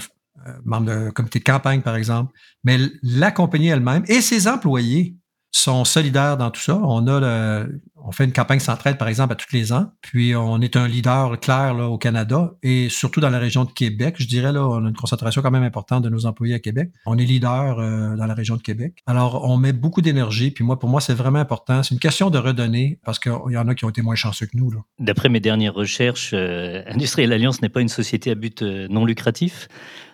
euh, 0.47 0.51
membre 0.63 1.05
du 1.05 1.11
comité 1.13 1.39
de 1.39 1.43
campagne, 1.43 1.81
par 1.81 1.95
exemple. 1.95 2.33
Mais 2.63 2.77
la 3.03 3.31
compagnie 3.31 3.67
elle-même 3.67 4.03
et 4.07 4.21
ses 4.21 4.47
employés 4.47 5.17
sont 5.51 5.85
solidaires 5.85 6.37
dans 6.37 6.49
tout 6.49 6.61
ça. 6.61 6.79
On 6.83 7.07
a 7.07 7.65
on 8.03 8.11
fait 8.11 8.25
une 8.25 8.33
campagne 8.33 8.59
centrale, 8.59 8.97
par 8.97 9.07
exemple, 9.07 9.33
à 9.33 9.35
tous 9.35 9.53
les 9.53 9.73
ans. 9.73 9.91
Puis 10.01 10.35
on 10.35 10.59
est 10.61 10.75
un 10.75 10.87
leader 10.87 11.39
clair 11.39 11.73
là, 11.73 11.87
au 11.87 11.97
Canada 11.97 12.53
et 12.63 12.89
surtout 12.89 13.19
dans 13.19 13.29
la 13.29 13.39
région 13.39 13.65
de 13.65 13.71
Québec. 13.71 14.15
Je 14.17 14.27
dirais 14.27 14.51
là, 14.51 14.67
on 14.67 14.85
a 14.85 14.89
une 14.89 14.95
concentration 14.95 15.41
quand 15.41 15.51
même 15.51 15.63
importante 15.63 16.03
de 16.03 16.09
nos 16.09 16.25
employés 16.25 16.55
à 16.55 16.59
Québec. 16.59 16.91
On 17.05 17.17
est 17.17 17.25
leader 17.25 17.79
euh, 17.79 18.15
dans 18.15 18.25
la 18.25 18.33
région 18.33 18.55
de 18.55 18.61
Québec. 18.61 19.03
Alors 19.05 19.47
on 19.47 19.57
met 19.57 19.73
beaucoup 19.73 20.01
d'énergie. 20.01 20.51
Puis 20.51 20.63
moi, 20.63 20.79
pour 20.79 20.89
moi, 20.89 21.01
c'est 21.01 21.13
vraiment 21.13 21.39
important. 21.39 21.83
C'est 21.83 21.93
une 21.93 21.99
question 21.99 22.29
de 22.29 22.37
redonner 22.37 22.99
parce 23.05 23.19
qu'il 23.19 23.31
y 23.49 23.57
en 23.57 23.67
a 23.67 23.75
qui 23.75 23.85
ont 23.85 23.89
été 23.89 24.01
moins 24.01 24.15
chanceux 24.15 24.47
que 24.47 24.57
nous. 24.57 24.71
D'après 24.99 25.29
mes 25.29 25.39
dernières 25.39 25.73
recherches, 25.73 26.31
euh, 26.33 26.83
Industriel 26.87 27.33
Alliance 27.33 27.61
n'est 27.61 27.69
pas 27.69 27.81
une 27.81 27.89
société 27.89 28.31
à 28.31 28.35
but 28.35 28.61
euh, 28.61 28.87
non 28.89 29.05
lucratif. 29.05 29.67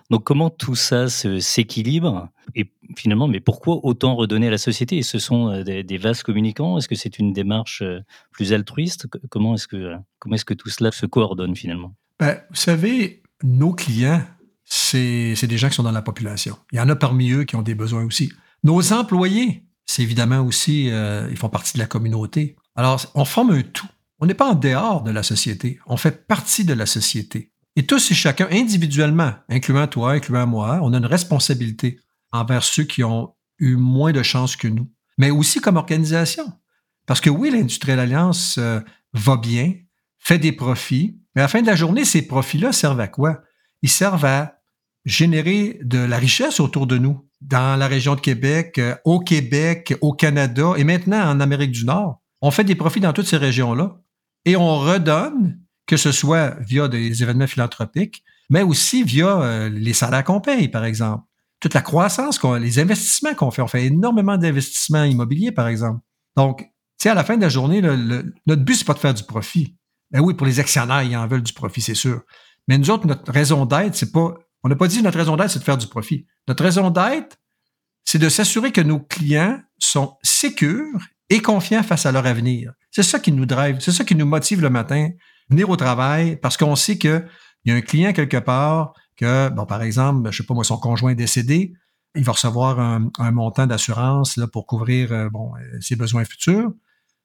Donc 0.10 0.24
comment 0.24 0.50
tout 0.50 0.76
ça 0.76 1.10
s'équilibre 1.10 2.30
Et 2.56 2.72
finalement, 2.96 3.28
mais 3.28 3.40
pourquoi 3.40 3.86
autant 3.86 4.16
redonner 4.16 4.48
à 4.48 4.52
la 4.52 4.58
société? 4.58 4.98
Et 4.98 5.04
ce 5.04 5.20
sont 5.20 5.52
euh, 5.52 5.64
des, 5.64 5.98
vases 5.98 6.24
communicants? 6.24 6.78
Est-ce 6.78 6.88
que 6.88 6.96
c'est 6.96 7.20
une 7.20 7.34
démarche 7.34 7.82
euh, 7.82 8.00
plus 8.32 8.54
altruiste? 8.54 9.08
Comment 9.30 9.56
est-ce 9.56 9.68
que, 9.68 9.96
est 9.96 10.44
que 10.46 10.54
tout 10.54 10.70
cela 10.70 10.92
se 10.92 11.06
coordonne 11.06 11.56
finalement? 11.56 11.94
Ben, 12.20 12.40
Vous 12.50 12.56
savez, 12.56 13.22
nos 13.44 13.74
clients, 13.74 14.24
c'est 14.64 15.36
des 15.48 15.58
gens 15.58 15.70
qui 15.70 15.76
sont 15.76 15.84
dans 15.84 15.92
la 15.92 16.02
population. 16.02 16.58
Il 16.72 16.78
y 16.78 16.82
en 16.82 16.90
a 16.90 16.96
parmi 16.96 17.32
eux 17.32 17.44
qui 17.44 17.56
ont 17.56 17.62
des 17.62 17.76
besoins 17.76 18.06
aussi. 18.06 18.32
Nos 18.64 18.94
employés, 18.94 19.64
c'est 19.86 20.04
évidemment 20.04 20.42
aussi, 20.42 20.90
euh, 20.90 21.28
ils 21.30 21.38
font 21.38 21.50
partie 21.50 21.74
de 21.74 21.80
la 21.80 21.86
communauté. 21.86 22.56
Alors, 22.76 23.02
on 23.16 23.26
forme 23.26 23.52
un 23.52 23.62
tout. 23.62 23.88
On 24.20 24.26
n'est 24.26 24.34
pas 24.34 24.52
en 24.52 24.56
dehors 24.56 25.04
de 25.04 25.12
la 25.12 25.22
société, 25.22 25.80
on 25.86 25.98
fait 25.98 26.28
partie 26.28 26.66
de 26.66 26.74
la 26.74 26.86
société. 26.86 27.52
Et 27.78 27.86
tous 27.86 28.10
et 28.10 28.16
chacun, 28.16 28.48
individuellement, 28.50 29.34
incluant 29.50 29.86
toi, 29.86 30.14
incluant 30.14 30.48
moi, 30.48 30.80
on 30.82 30.94
a 30.94 30.98
une 30.98 31.06
responsabilité 31.06 32.00
envers 32.32 32.64
ceux 32.64 32.86
qui 32.86 33.04
ont 33.04 33.36
eu 33.60 33.76
moins 33.76 34.12
de 34.12 34.24
chance 34.24 34.56
que 34.56 34.68
nous, 34.68 34.92
mais 35.20 35.30
aussi 35.30 35.62
comme 35.62 35.78
organisation. 35.78 36.52
Parce 37.06 37.22
que 37.22 37.30
oui, 37.30 37.52
l'Industrielle 37.52 38.00
Alliance 38.00 38.58
euh, 38.58 38.80
va 39.14 39.38
bien, 39.38 39.76
fait 40.18 40.40
des 40.40 40.54
profits, 40.54 41.20
mais 41.36 41.44
à 41.44 41.46
la 41.46 41.50
fin 41.50 41.62
de 41.62 41.68
la 41.68 41.76
journée, 41.76 42.04
ces 42.04 42.24
profits-là 42.24 42.72
servent 42.72 43.00
à 43.00 43.08
quoi? 43.08 43.44
Ils 43.84 43.90
servent 43.90 44.26
à 44.26 44.56
générer 45.06 45.80
de 45.84 46.00
la 46.00 46.18
richesse 46.18 46.60
autour 46.60 46.88
de 46.88 46.98
nous, 46.98 47.30
dans 47.42 47.78
la 47.78 47.88
région 47.88 48.16
de 48.16 48.22
Québec, 48.22 48.80
euh, 48.80 48.96
au 49.06 49.20
Québec, 49.20 49.96
au 50.02 50.14
Canada 50.14 50.74
et 50.78 50.84
maintenant 50.84 51.30
en 51.30 51.40
Amérique 51.40 51.74
du 51.74 51.86
Nord. 51.86 52.24
On 52.42 52.50
fait 52.50 52.64
des 52.64 52.74
profits 52.74 53.02
dans 53.02 53.14
toutes 53.14 53.28
ces 53.28 53.38
régions-là 53.38 54.02
et 54.46 54.56
on 54.56 54.80
redonne 54.80 55.60
que 55.88 55.98
ce 55.98 56.12
soit 56.12 56.56
via 56.60 56.88
des 56.88 57.24
événements 57.24 57.48
philanthropiques, 57.48 58.24
mais 58.50 58.62
aussi 58.62 59.04
via 59.04 59.42
euh, 59.42 59.70
les 59.70 59.94
salaires 59.94 60.24
qu'on 60.24 60.42
paye, 60.42 60.68
par 60.68 60.86
exemple. 60.86 61.24
Toute 61.60 61.74
la 61.74 61.82
croissance, 61.82 62.40
les 62.60 62.80
investissements 62.80 63.34
qu'on 63.34 63.50
fait. 63.50 63.64
On 63.64 63.68
fait 63.68 63.86
énormément 63.86 64.38
d'investissements 64.38 65.06
immobiliers, 65.06 65.52
par 65.52 65.68
exemple. 65.68 66.02
Donc, 66.36 66.60
tu 66.60 66.68
sais, 67.04 67.10
à 67.10 67.16
la 67.16 67.24
fin 67.24 67.36
de 67.36 67.42
la 67.42 67.50
journée, 67.50 67.82
notre 67.82 68.62
but, 68.62 68.76
c'est 68.76 68.86
pas 68.86 68.94
de 68.94 69.00
faire 69.00 69.14
du 69.14 69.24
profit. 69.24 69.76
Ben 70.12 70.22
oui, 70.22 70.36
pour 70.36 70.46
les 70.46 70.60
actionnaires, 70.60 71.02
ils 71.04 71.18
en 71.18 71.28
veulent 71.28 71.42
du 71.42 71.54
profit, 71.54 71.82
c'est 71.82 71.96
sûr. 71.96 72.22
Mais 72.68 72.78
nous 72.78 72.90
autres, 72.92 73.08
notre 73.08 73.32
raison 73.32 73.66
d'être, 73.66 73.96
c'est 73.96 74.12
pas, 74.12 74.36
On 74.64 74.70
n'a 74.70 74.76
pas 74.76 74.88
dit 74.88 75.02
notre 75.02 75.18
raison 75.18 75.36
d'être, 75.36 75.50
c'est 75.50 75.60
de 75.60 75.64
faire 75.64 75.78
du 75.78 75.88
profit. 75.88 76.28
Notre 76.48 76.64
raison 76.64 76.90
d'être, 76.92 77.38
c'est 78.06 78.20
de 78.20 78.30
s'assurer 78.30 78.72
que 78.72 78.82
nos 78.82 79.00
clients 79.00 79.60
sont 79.80 80.16
sécures 80.22 81.00
et 81.30 81.42
confiants 81.42 81.84
face 81.84 82.06
à 82.06 82.12
leur 82.12 82.26
avenir. 82.26 82.72
C'est 82.92 83.04
ça 83.04 83.20
qui 83.20 83.32
nous 83.32 83.46
drive, 83.46 83.78
c'est 83.80 83.92
ça 83.92 84.04
qui 84.04 84.16
nous 84.16 84.26
motive 84.26 84.62
le 84.62 84.70
matin, 84.70 85.10
venir 85.50 85.70
au 85.70 85.76
travail, 85.76 86.38
parce 86.38 86.58
qu'on 86.58 86.76
sait 86.76 86.98
qu'il 86.98 87.26
y 87.66 87.72
a 87.72 87.76
un 87.76 87.82
client 87.82 88.14
quelque 88.14 88.38
part 88.38 88.94
que, 89.16 89.50
bon, 89.50 89.66
par 89.66 89.82
exemple, 89.82 90.32
je 90.32 90.38
sais 90.38 90.46
pas 90.46 90.54
moi, 90.54 90.64
son 90.64 90.78
conjoint 90.78 91.12
est 91.12 91.16
décédé, 91.16 91.74
il 92.16 92.24
va 92.24 92.32
recevoir 92.32 92.80
un, 92.80 93.32
montant 93.32 93.68
d'assurance 93.68 94.40
pour 94.52 94.66
couvrir 94.66 95.12
euh, 95.12 95.28
euh, 95.28 95.82
ses 95.82 95.96
besoins 95.96 96.26
futurs. 96.26 96.72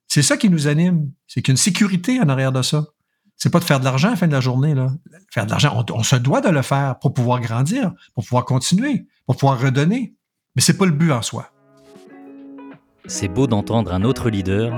C'est 0.07 0.23
ça 0.23 0.37
qui 0.37 0.51
nous 0.51 0.67
anime. 0.67 1.11
C'est 1.27 1.41
qu'il 1.41 1.53
y 1.53 1.53
a 1.53 1.55
une 1.55 1.57
sécurité 1.57 2.21
en 2.21 2.29
arrière 2.29 2.53
de 2.53 2.63
ça. 2.63 2.85
C'est 3.37 3.51
pas 3.51 3.59
de 3.59 3.65
faire 3.65 3.81
de 3.81 3.85
l'argent 3.85 4.09
à 4.09 4.11
la 4.13 4.17
fin 4.17 4.27
de 4.27 4.33
la 4.33 4.41
journée. 4.41 4.75
Faire 5.33 5.47
de 5.47 5.51
l'argent, 5.51 5.85
on, 5.91 6.03
se 6.03 6.17
doit 6.17 6.43
de 6.43 6.51
le 6.51 6.63
faire 6.63 6.99
pour 6.99 7.15
pouvoir 7.15 7.41
grandir, 7.41 7.93
pour 8.15 8.25
pouvoir 8.25 8.45
continuer, 8.45 9.07
pour 9.27 9.37
pouvoir 9.37 9.59
redonner. 9.59 10.15
Mais 10.55 10.63
c'est 10.63 10.77
pas 10.77 10.85
le 10.85 10.93
but 10.93 11.11
en 11.11 11.23
soi. 11.23 11.51
C'est 13.07 13.29
beau 13.29 13.47
d'entendre 13.47 13.93
un 13.93 14.05
autre 14.05 14.29
leader 14.29 14.73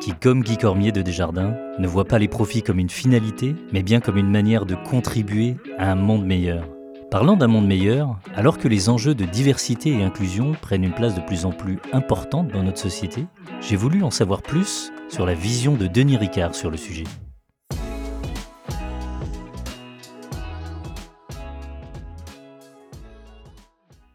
qui, 0.00 0.14
comme 0.14 0.42
Guy 0.42 0.56
Cormier 0.56 0.92
de 0.92 1.02
Desjardins, 1.02 1.54
ne 1.78 1.86
voit 1.86 2.06
pas 2.06 2.18
les 2.18 2.26
profits 2.26 2.62
comme 2.62 2.78
une 2.78 2.88
finalité, 2.88 3.54
mais 3.72 3.82
bien 3.82 4.00
comme 4.00 4.16
une 4.16 4.30
manière 4.30 4.64
de 4.64 4.74
contribuer 4.74 5.56
à 5.78 5.92
un 5.92 5.94
monde 5.94 6.24
meilleur. 6.24 6.66
Parlant 7.10 7.36
d'un 7.36 7.48
monde 7.48 7.66
meilleur, 7.66 8.18
alors 8.34 8.56
que 8.56 8.68
les 8.68 8.88
enjeux 8.88 9.14
de 9.14 9.26
diversité 9.26 9.90
et 9.90 10.02
inclusion 10.02 10.52
prennent 10.52 10.84
une 10.84 10.94
place 10.94 11.14
de 11.14 11.20
plus 11.20 11.44
en 11.44 11.50
plus 11.50 11.78
importante 11.92 12.48
dans 12.48 12.62
notre 12.62 12.78
société, 12.78 13.26
j'ai 13.60 13.76
voulu 13.76 14.02
en 14.02 14.10
savoir 14.10 14.40
plus 14.40 14.90
sur 15.10 15.26
la 15.26 15.34
vision 15.34 15.74
de 15.74 15.86
Denis 15.86 16.16
Ricard 16.16 16.54
sur 16.54 16.70
le 16.70 16.78
sujet. 16.78 17.04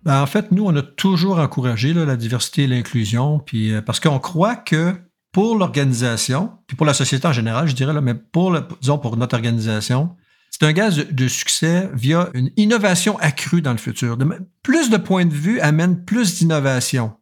Ben, 0.04 0.22
en 0.22 0.28
fait, 0.28 0.52
nous, 0.52 0.64
on 0.66 0.76
a 0.76 0.84
toujours 0.84 1.40
encouragé 1.40 1.92
la 1.94 2.16
diversité 2.16 2.64
et 2.64 2.68
l'inclusion, 2.68 3.40
puis 3.40 3.74
euh, 3.74 3.82
parce 3.82 4.00
qu'on 4.00 4.20
croit 4.20 4.56
que 4.56 4.94
pour 5.36 5.58
l'organisation, 5.58 6.50
puis 6.66 6.78
pour 6.78 6.86
la 6.86 6.94
société 6.94 7.28
en 7.28 7.34
général, 7.34 7.68
je 7.68 7.76
dirais, 7.76 7.94
mais 8.02 8.14
pour 8.14 8.52
notre 8.54 9.36
organisation, 9.36 10.16
c'est 10.50 10.64
un 10.64 10.72
gaz 10.72 10.96
de 10.96 11.28
succès 11.28 11.90
via 11.94 12.30
une 12.34 12.52
innovation 12.56 13.18
accrue 13.20 13.62
dans 13.62 13.74
le 13.74 13.78
futur. 13.78 14.18
plus 14.64 14.90
de 14.90 14.96
points 14.96 15.26
de 15.26 15.34
vue 15.34 15.60
amène 15.60 16.06
plus 16.06 16.38
d'innovation. 16.38 17.18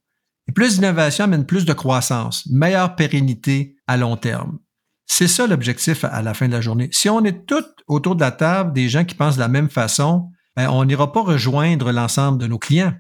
Et 0.48 0.52
plus 0.52 0.76
d'innovation 0.76 1.24
amène 1.24 1.48
plus 1.48 1.66
de 1.66 1.74
croissance, 1.74 2.46
meilleure 2.52 2.96
pérennité 2.96 3.78
à 3.88 3.98
long 3.98 4.16
terme. 4.16 4.60
C'est 5.08 5.28
ça 5.28 5.48
l'objectif 5.48 6.04
à 6.04 6.22
la 6.22 6.36
fin 6.36 6.48
de 6.48 6.54
la 6.54 6.62
journée. 6.62 6.90
Si 6.92 7.10
on 7.10 7.26
est 7.26 7.48
tous 7.48 7.66
autour 7.88 8.16
de 8.16 8.22
la 8.22 8.30
table 8.30 8.74
des 8.74 8.90
gens 8.90 9.06
qui 9.06 9.16
pensent 9.16 9.38
de 9.38 9.42
la 9.42 9.48
même 9.48 9.72
façon, 9.72 10.30
ben, 10.56 10.70
on 10.70 10.86
n'ira 10.86 11.12
pas 11.12 11.24
rejoindre 11.24 11.92
l'ensemble 11.92 12.38
de 12.38 12.46
nos 12.46 12.60
clients. 12.60 12.94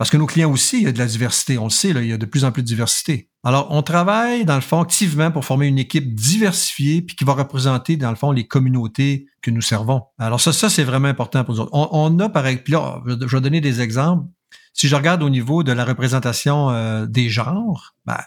Parce 0.00 0.08
que 0.08 0.16
nos 0.16 0.24
clients 0.24 0.50
aussi, 0.50 0.78
il 0.78 0.84
y 0.84 0.86
a 0.86 0.92
de 0.92 0.98
la 0.98 1.04
diversité. 1.04 1.58
On 1.58 1.64
le 1.64 1.70
sait, 1.70 1.92
là, 1.92 2.00
il 2.00 2.08
y 2.08 2.12
a 2.14 2.16
de 2.16 2.24
plus 2.24 2.46
en 2.46 2.52
plus 2.52 2.62
de 2.62 2.66
diversité. 2.66 3.28
Alors, 3.44 3.66
on 3.70 3.82
travaille, 3.82 4.46
dans 4.46 4.54
le 4.54 4.62
fond, 4.62 4.80
activement 4.80 5.30
pour 5.30 5.44
former 5.44 5.66
une 5.66 5.78
équipe 5.78 6.14
diversifiée 6.14 7.02
puis 7.02 7.16
qui 7.16 7.24
va 7.24 7.34
représenter, 7.34 7.98
dans 7.98 8.08
le 8.08 8.16
fond, 8.16 8.32
les 8.32 8.46
communautés 8.46 9.26
que 9.42 9.50
nous 9.50 9.60
servons. 9.60 10.04
Alors, 10.18 10.40
ça, 10.40 10.54
ça 10.54 10.70
c'est 10.70 10.84
vraiment 10.84 11.08
important 11.08 11.44
pour 11.44 11.54
nous 11.54 11.60
autres. 11.60 11.70
On, 11.74 12.18
a, 12.18 12.30
par 12.30 12.46
exemple, 12.46 13.10
là, 13.10 13.18
je 13.20 13.36
vais 13.36 13.42
donner 13.42 13.60
des 13.60 13.82
exemples. 13.82 14.26
Si 14.72 14.88
je 14.88 14.96
regarde 14.96 15.22
au 15.22 15.28
niveau 15.28 15.64
de 15.64 15.72
la 15.72 15.84
représentation 15.84 16.70
euh, 16.70 17.04
des 17.04 17.28
genres, 17.28 17.94
ben, 18.06 18.22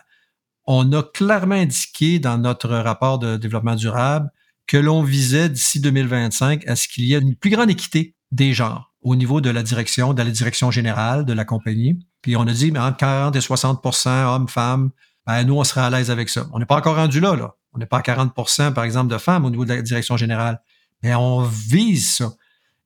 on 0.67 0.93
a 0.93 1.01
clairement 1.01 1.55
indiqué 1.55 2.19
dans 2.19 2.37
notre 2.37 2.69
rapport 2.69 3.17
de 3.17 3.35
développement 3.35 3.75
durable 3.75 4.29
que 4.67 4.77
l'on 4.77 5.01
visait 5.01 5.49
d'ici 5.49 5.79
2025 5.79 6.67
à 6.67 6.75
ce 6.75 6.87
qu'il 6.87 7.05
y 7.05 7.15
ait 7.15 7.19
une 7.19 7.35
plus 7.35 7.49
grande 7.49 7.71
équité 7.71 8.15
des 8.31 8.53
genres 8.53 8.92
au 9.03 9.15
niveau 9.15 9.41
de 9.41 9.49
la 9.49 9.63
direction, 9.63 10.13
de 10.13 10.21
la 10.21 10.29
direction 10.29 10.71
générale 10.71 11.25
de 11.25 11.33
la 11.33 11.45
compagnie. 11.45 11.99
Puis 12.21 12.35
on 12.35 12.41
a 12.41 12.53
dit, 12.53 12.71
mais 12.71 12.79
entre 12.79 12.97
40 12.97 13.35
et 13.35 13.39
60% 13.39 14.25
hommes, 14.25 14.47
femmes, 14.47 14.91
ben, 15.25 15.43
nous, 15.43 15.57
on 15.57 15.63
serait 15.63 15.81
à 15.81 15.89
l'aise 15.89 16.11
avec 16.11 16.29
ça. 16.29 16.47
On 16.53 16.59
n'est 16.59 16.65
pas 16.65 16.77
encore 16.77 16.95
rendu 16.95 17.19
là, 17.19 17.35
là. 17.35 17.55
On 17.73 17.79
n'est 17.79 17.85
pas 17.85 17.97
à 17.97 18.01
40% 18.01 18.73
par 18.73 18.83
exemple, 18.83 19.11
de 19.11 19.17
femmes 19.17 19.45
au 19.45 19.49
niveau 19.49 19.65
de 19.65 19.73
la 19.73 19.81
direction 19.81 20.17
générale. 20.17 20.61
Mais 21.01 21.15
on 21.15 21.41
vise 21.43 22.15
ça. 22.15 22.31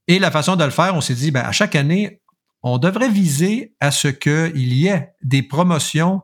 Et 0.07 0.19
la 0.19 0.31
façon 0.31 0.55
de 0.55 0.63
le 0.63 0.69
faire, 0.69 0.95
on 0.95 1.01
s'est 1.01 1.15
dit, 1.15 1.31
ben, 1.31 1.43
à 1.43 1.51
chaque 1.51 1.75
année, 1.75 2.21
on 2.63 2.77
devrait 2.77 3.09
viser 3.09 3.75
à 3.79 3.91
ce 3.91 4.07
qu'il 4.07 4.73
y 4.73 4.87
ait 4.87 5.13
des 5.23 5.43
promotions 5.43 6.21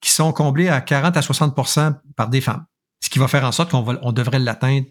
qui 0.00 0.10
sont 0.10 0.32
comblées 0.32 0.68
à 0.68 0.80
40 0.80 1.16
à 1.16 1.20
60% 1.20 1.96
par 2.16 2.28
des 2.28 2.40
femmes 2.40 2.64
ce 3.04 3.10
qui 3.10 3.18
va 3.18 3.28
faire 3.28 3.44
en 3.44 3.52
sorte 3.52 3.70
qu'on 3.70 3.84
on 4.00 4.12
devrait 4.12 4.38
l'atteindre 4.38 4.86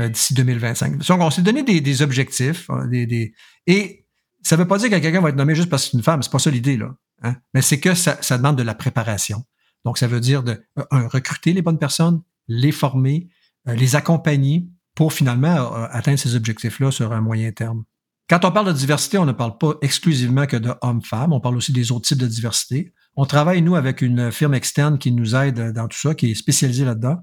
euh, 0.00 0.08
d'ici 0.08 0.32
2025. 0.32 0.96
Donc, 0.96 1.20
on 1.20 1.28
s'est 1.28 1.42
donné 1.42 1.62
des, 1.62 2.02
objectifs, 2.02 2.70
hein, 2.70 2.86
des, 2.86 3.34
et 3.66 4.06
ça 4.42 4.56
ne 4.56 4.62
veut 4.62 4.66
pas 4.66 4.78
dire 4.78 4.88
que 4.88 4.96
quelqu'un 4.96 5.20
va 5.20 5.28
être 5.28 5.36
nommé 5.36 5.54
juste 5.54 5.68
parce 5.68 5.84
que 5.84 5.90
c'est 5.90 5.96
une 5.98 6.02
femme, 6.02 6.22
c'est 6.22 6.32
pas 6.32 6.38
ça 6.38 6.50
l'idée, 6.50 6.78
là. 6.78 6.94
Hein. 7.22 7.36
Mais 7.52 7.60
c'est 7.60 7.78
que 7.78 7.94
ça, 7.94 8.16
demande 8.38 8.56
de 8.56 8.62
la 8.62 8.74
préparation. 8.74 9.44
Donc, 9.84 9.98
ça 9.98 10.06
veut 10.06 10.20
dire 10.20 10.42
de 10.42 10.52
euh, 10.78 11.08
recruter 11.08 11.52
les 11.52 11.60
bonnes 11.60 11.78
personnes, 11.78 12.22
les 12.48 12.72
former, 12.72 13.28
euh, 13.68 13.74
les 13.74 13.94
accompagner 13.94 14.66
pour 14.94 15.12
finalement 15.12 15.72
atteindre 15.90 16.18
ces 16.18 16.36
objectifs-là 16.36 16.90
sur 16.90 17.12
un 17.12 17.20
moyen 17.20 17.52
terme. 17.52 17.84
Quand 18.30 18.46
on 18.46 18.52
parle 18.52 18.68
de 18.68 18.72
diversité, 18.72 19.18
on 19.18 19.26
ne 19.26 19.32
parle 19.32 19.58
pas 19.58 19.74
exclusivement 19.82 20.46
que 20.46 20.56
de 20.56 20.72
hommes-femmes, 20.80 21.34
on 21.34 21.40
parle 21.40 21.56
aussi 21.56 21.72
des 21.72 21.92
autres 21.92 22.08
types 22.08 22.18
de 22.18 22.26
diversité. 22.26 22.94
On 23.16 23.26
travaille, 23.26 23.60
nous, 23.60 23.76
avec 23.76 24.00
une 24.00 24.32
firme 24.32 24.54
externe 24.54 24.98
qui 24.98 25.12
nous 25.12 25.34
aide 25.34 25.72
dans 25.72 25.88
tout 25.88 25.98
ça, 25.98 26.14
qui 26.14 26.30
est 26.30 26.34
spécialisée 26.34 26.86
là-dedans. 26.86 27.18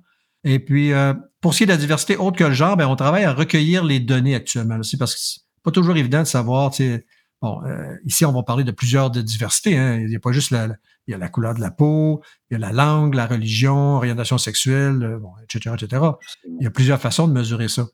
Et 0.49 0.59
puis, 0.59 0.93
euh, 0.93 1.13
pour 1.41 1.53
ce 1.53 1.57
qui 1.57 1.63
est 1.63 1.67
de 1.67 1.73
la 1.73 1.77
diversité 1.77 2.15
autre 2.15 2.37
que 2.37 2.45
le 2.45 2.53
genre, 2.53 2.77
ben, 2.77 2.87
on 2.87 2.95
travaille 2.95 3.25
à 3.25 3.33
recueillir 3.33 3.83
les 3.83 3.99
données 3.99 4.33
actuellement 4.33 4.77
aussi 4.77 4.95
parce 4.95 5.13
que 5.13 5.19
c'est 5.19 5.41
pas 5.61 5.71
toujours 5.71 5.97
évident 5.97 6.19
de 6.19 6.23
savoir, 6.23 6.71
tu 6.71 6.85
sais, 6.85 7.05
bon, 7.41 7.61
euh, 7.65 7.93
ici, 8.05 8.23
on 8.23 8.31
va 8.31 8.43
parler 8.43 8.63
de 8.63 8.71
plusieurs 8.71 9.11
de 9.11 9.21
diversités. 9.21 9.77
Hein. 9.77 9.99
Il 9.99 10.07
n'y 10.07 10.15
a 10.15 10.21
pas 10.21 10.31
juste 10.31 10.51
la, 10.51 10.69
il 11.05 11.11
y 11.11 11.13
a 11.13 11.17
la 11.17 11.27
couleur 11.27 11.53
de 11.53 11.59
la 11.59 11.69
peau, 11.69 12.21
il 12.49 12.53
y 12.53 12.55
a 12.55 12.59
la 12.59 12.71
langue, 12.71 13.13
la 13.13 13.27
religion, 13.27 13.97
orientation 13.97 14.37
sexuelle, 14.37 15.03
euh, 15.03 15.19
bon, 15.19 15.31
etc., 15.43 15.75
etc. 15.77 16.01
Il 16.45 16.63
y 16.63 16.67
a 16.67 16.71
plusieurs 16.71 17.01
façons 17.01 17.27
de 17.27 17.33
mesurer 17.33 17.67
ça. 17.67 17.85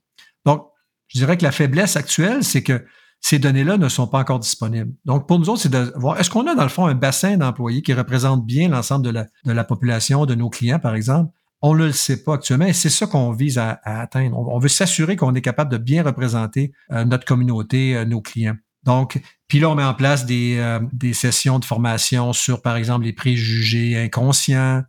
Donc, 0.45 0.67
je 1.07 1.17
dirais 1.17 1.35
que 1.35 1.43
la 1.43 1.51
faiblesse 1.51 1.95
actuelle, 1.95 2.43
c'est 2.43 2.61
que 2.61 2.85
ces 3.19 3.39
données-là 3.39 3.77
ne 3.77 3.89
sont 3.89 4.05
pas 4.05 4.19
encore 4.19 4.39
disponibles. 4.39 4.93
Donc, 5.05 5.27
pour 5.27 5.39
nous 5.39 5.49
autres, 5.49 5.61
c'est 5.61 5.69
de 5.69 5.91
voir, 5.95 6.19
est-ce 6.19 6.29
qu'on 6.29 6.45
a 6.45 6.53
dans 6.53 6.61
le 6.61 6.69
fond 6.69 6.85
un 6.85 6.93
bassin 6.93 7.35
d'employés 7.35 7.81
qui 7.81 7.93
représente 7.93 8.45
bien 8.45 8.69
l'ensemble 8.69 9.05
de 9.05 9.09
la, 9.09 9.25
de 9.43 9.51
la 9.53 9.63
population, 9.63 10.27
de 10.27 10.35
nos 10.35 10.51
clients, 10.51 10.77
par 10.77 10.93
exemple, 10.93 11.31
on 11.65 11.73
ne 11.73 11.85
le 11.85 11.91
sait 11.93 12.23
pas 12.23 12.35
actuellement 12.35 12.65
et 12.65 12.73
c'est 12.73 12.89
ça 12.89 13.07
qu'on 13.07 13.31
vise 13.31 13.57
à, 13.57 13.79
atteindre. 13.85 14.37
On, 14.37 14.59
veut 14.59 14.67
s'assurer 14.67 15.15
qu'on 15.15 15.33
est 15.33 15.41
capable 15.41 15.71
de 15.71 15.77
bien 15.77 16.03
représenter 16.03 16.73
euh, 16.91 17.05
notre 17.05 17.25
communauté, 17.25 17.95
euh, 17.95 18.03
nos 18.03 18.19
clients. 18.19 18.57
Donc, 18.83 19.21
puis 19.47 19.61
là, 19.61 19.69
on 19.69 19.75
met 19.75 19.83
en 19.83 19.93
place 19.93 20.25
des, 20.25 20.57
euh, 20.57 21.13
sessions 21.13 21.59
de 21.59 21.65
formation 21.65 22.33
sur, 22.33 22.61
par 22.61 22.75
exemple, 22.75 23.05
les 23.05 23.13
préjugés 23.13 23.97
inconscients, 23.97 24.83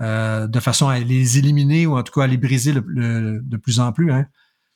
de 0.00 0.60
façon 0.60 0.88
à 0.88 0.98
les 0.98 1.38
éliminer 1.38 1.86
ou 1.86 1.96
en 1.96 2.02
tout 2.02 2.12
cas 2.12 2.24
à 2.24 2.26
les 2.26 2.36
briser 2.36 2.72
de 2.72 3.56
plus 3.56 3.80
en 3.80 3.92
plus. 3.92 4.10
Hein. 4.12 4.26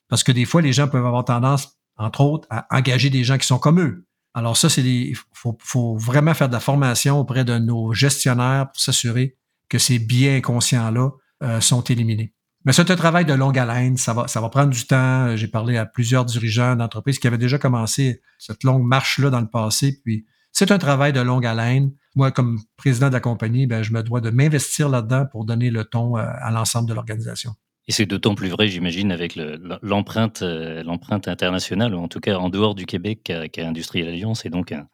Parce 0.09 0.23
que 0.23 0.33
des 0.33 0.45
fois, 0.45 0.61
les 0.61 0.73
gens 0.73 0.89
peuvent 0.89 1.05
avoir 1.05 1.25
tendance, 1.25 1.79
entre 1.97 2.21
autres, 2.23 2.47
à 2.51 2.67
engager 2.71 3.11
des 3.11 3.25
gens 3.25 3.37
qui 3.37 3.47
sont 3.47 3.59
comme 3.59 3.81
eux. 3.81 4.07
Alors 4.33 4.57
ça, 4.57 4.69
c'est 4.69 4.83
il 4.83 5.17
faut, 5.33 5.59
faut, 5.61 5.97
vraiment 5.97 6.33
faire 6.33 6.49
de 6.49 6.55
la 6.55 6.61
formation 6.61 7.19
auprès 7.19 7.45
de 7.45 7.59
nos 7.59 7.93
gestionnaires 7.93 8.69
pour 8.71 8.81
s'assurer 8.81 9.37
que 9.69 9.79
ces 9.79 9.99
biais 9.99 10.37
inconscients-là 10.37 11.11
euh, 11.43 11.61
sont 11.61 11.83
éliminés. 11.85 12.35
Mais 12.65 12.73
c'est 12.73 12.91
un 12.91 12.97
travail 12.97 13.25
de 13.25 13.33
longue 13.33 13.59
haleine, 13.59 13.97
ça 13.97 14.13
va, 14.13 14.29
ça 14.29 14.41
va 14.41 14.51
prendre 14.51 14.71
du 14.71 14.87
temps. 14.87 15.35
J'ai 15.35 15.49
parlé 15.49 15.79
à 15.79 15.87
plusieurs 15.87 16.27
dirigeants 16.27 16.77
d'entreprises 16.77 17.19
qui 17.19 17.27
avaient 17.27 17.39
déjà 17.39 17.59
commencé 17.59 18.21
cette 18.39 18.65
longue 18.65 18.85
marche-là 18.85 19.31
dans 19.31 19.41
le 19.41 19.49
passé. 19.49 19.99
Puis 20.05 20.27
c'est 20.53 20.71
un 20.71 20.79
travail 20.79 21.15
de 21.15 21.21
longue 21.21 21.47
haleine. 21.47 21.93
Moi, 22.17 22.31
comme 22.33 22.59
président 22.77 23.09
de 23.09 23.15
la 23.15 23.21
compagnie, 23.21 23.67
ben, 23.67 23.83
je 23.83 23.93
me 23.93 24.03
dois 24.03 24.21
de 24.21 24.29
m'investir 24.29 24.91
là-dedans 24.91 25.25
pour 25.31 25.47
donner 25.47 25.71
le 25.71 25.85
ton 25.85 26.19
euh, 26.19 26.23
à 26.23 26.51
l'ensemble 26.51 26.89
de 26.89 26.93
l'organisation. 26.93 27.53
Et 27.89 27.93
c'est 27.93 28.05
d'autant 28.07 28.35
plus 28.35 28.49
vrai, 28.49 28.69
j'imagine, 28.69 29.11
avec 29.11 29.37
l'empreinte 29.83 30.43
euh, 30.43 30.83
l'empreinte 30.83 31.29
internationale, 31.29 31.95
ou 31.95 31.99
en 31.99 32.09
tout 32.09 32.21
cas 32.21 32.37
en 32.37 32.51
dehors 32.51 32.75
du 32.75 32.85
Québec, 32.85 33.33
qu'a 33.53 33.67
Industriel 33.67 34.09
Alliance, 34.09 34.45
et 34.45 34.51
donc 34.51 34.71
un, 34.71 34.87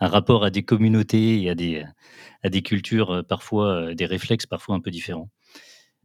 un, 0.00 0.08
rapport 0.08 0.44
à 0.44 0.50
des 0.50 0.64
communautés 0.64 1.40
et 1.40 1.50
à 1.50 1.54
des, 1.54 1.84
à 2.42 2.50
des 2.50 2.62
cultures 2.62 3.24
parfois, 3.26 3.94
des 3.94 4.06
réflexes 4.06 4.46
parfois 4.46 4.74
un 4.74 4.80
peu 4.80 4.90
différents. 4.90 5.30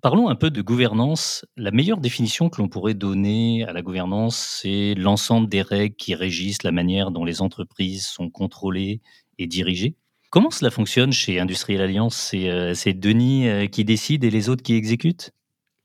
Parlons 0.01 0.29
un 0.29 0.35
peu 0.35 0.51
de 0.51 0.61
gouvernance. 0.61 1.43
La 1.55 1.71
meilleure 1.71 1.99
définition 1.99 2.49
que 2.49 2.61
l'on 2.61 2.69
pourrait 2.69 2.93
donner 2.93 3.65
à 3.67 3.73
la 3.73 3.81
gouvernance, 3.81 4.59
c'est 4.61 4.93
l'ensemble 4.95 5.49
des 5.49 5.63
règles 5.63 5.95
qui 5.95 6.13
régissent 6.13 6.61
la 6.63 6.71
manière 6.71 7.09
dont 7.09 7.25
les 7.25 7.41
entreprises 7.41 8.05
sont 8.05 8.29
contrôlées 8.29 9.01
et 9.39 9.47
dirigées. 9.47 9.95
Comment 10.29 10.51
cela 10.51 10.69
fonctionne 10.69 11.11
chez 11.11 11.39
Industriel 11.39 11.81
Alliance? 11.81 12.15
C'est 12.15 12.49
euh, 12.49 12.73
Denis 12.93 13.47
euh, 13.47 13.65
qui 13.65 13.85
décide 13.85 14.23
et 14.23 14.29
les 14.29 14.49
autres 14.49 14.61
qui 14.61 14.75
exécutent? 14.75 15.31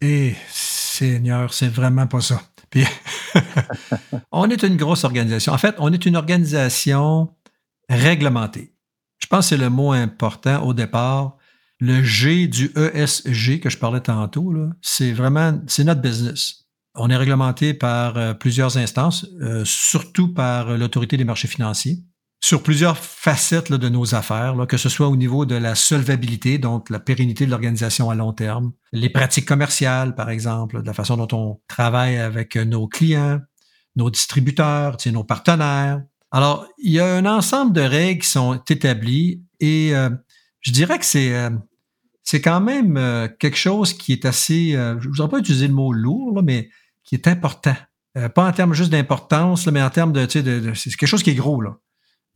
Eh, 0.03 0.35
Seigneur, 0.49 1.55
c'est 1.55 1.69
vraiment 1.69 2.07
pas 2.07 2.21
ça. 2.21 2.43
On 4.33 4.51
est 4.51 4.63
une 4.63 4.77
grosse 4.77 5.05
organisation. 5.05 5.53
En 5.53 5.59
fait, 5.59 5.75
on 5.79 5.93
est 5.93 6.07
une 6.07 6.17
organisation 6.17 7.35
réglementée. 7.89 8.73
Je 9.19 9.27
pense 9.27 9.47
que 9.47 9.57
c'est 9.57 9.63
le 9.63 9.71
mot 9.71 9.93
important 9.93 10.65
au 10.65 10.75
départ 10.75 11.37
le 11.85 12.01
G 12.05 12.47
du 12.47 12.71
ESG 12.77 13.59
que 13.59 13.69
je 13.69 13.77
parlais 13.77 14.01
tantôt, 14.01 14.55
c'est 14.83 15.11
vraiment, 15.11 15.61
c'est 15.67 15.83
notre 15.83 16.01
business. 16.01 16.69
On 16.95 17.11
est 17.11 17.17
réglementé 17.17 17.75
par 17.75 18.17
euh, 18.17 18.35
plusieurs 18.35 18.77
instances, 18.77 19.27
euh, 19.41 19.65
surtout 19.65 20.33
par 20.33 20.79
l'autorité 20.79 21.17
des 21.17 21.25
marchés 21.25 21.49
financiers, 21.49 21.99
sur 22.41 22.63
plusieurs 22.63 22.97
facettes 22.97 23.73
de 23.73 23.89
nos 23.89 24.15
affaires, 24.15 24.55
que 24.69 24.77
ce 24.77 24.89
soit 24.89 25.09
au 25.09 25.17
niveau 25.17 25.45
de 25.45 25.57
la 25.57 25.75
solvabilité, 25.75 26.59
donc 26.59 26.89
la 26.89 27.01
pérennité 27.01 27.47
de 27.47 27.51
l'organisation 27.51 28.11
à 28.11 28.15
long 28.15 28.33
terme, 28.33 28.71
les 28.93 29.11
pratiques 29.11 29.49
commerciales, 29.49 30.15
par 30.15 30.31
exemple, 30.31 30.83
de 30.83 30.87
la 30.87 30.95
façon 30.95 31.17
dont 31.17 31.37
on 31.37 31.61
travaille 31.67 32.17
avec 32.17 32.55
nos 32.55 32.87
clients, 32.87 33.41
nos 33.97 34.09
distributeurs, 34.09 34.99
nos 35.07 35.25
partenaires. 35.25 36.01
Alors, 36.31 36.65
il 36.79 36.93
y 36.93 37.01
a 37.01 37.17
un 37.17 37.27
ensemble 37.27 37.73
de 37.73 37.81
règles 37.81 38.23
qui 38.23 38.31
sont 38.31 38.63
établies 38.69 39.43
et 39.59 39.97
euh, 39.97 40.11
je 40.61 40.71
dirais 40.71 41.01
que 41.01 41.05
c'est 41.05 41.51
c'est 42.25 42.41
quand 42.41 42.61
même 42.61 42.95
quelque 43.39 43.57
chose 43.57 43.95
qui 43.95 44.13
est 44.13 44.25
assez, 44.25 44.73
je 44.73 45.07
ne 45.07 45.13
voudrais 45.13 45.29
pas 45.29 45.39
utiliser 45.39 45.69
le 45.69 45.75
mot 45.75 45.93
lourd, 45.93 46.43
mais 46.43 46.71
qui 47.05 47.15
est 47.15 47.29
important. 47.29 47.77
Euh, 48.19 48.29
pas 48.29 48.47
en 48.47 48.53
termes 48.53 48.75
juste 48.75 48.91
d'importance, 48.91 49.67
mais 49.67 49.83
en 49.83 49.91
termes 49.91 50.13
de, 50.13 50.27
de, 50.27 50.75
c'est 50.75 50.91
quelque 50.91 51.09
chose 51.09 51.23
qui 51.23 51.31
est 51.31 51.35
gros. 51.35 51.61
Là. 51.63 51.77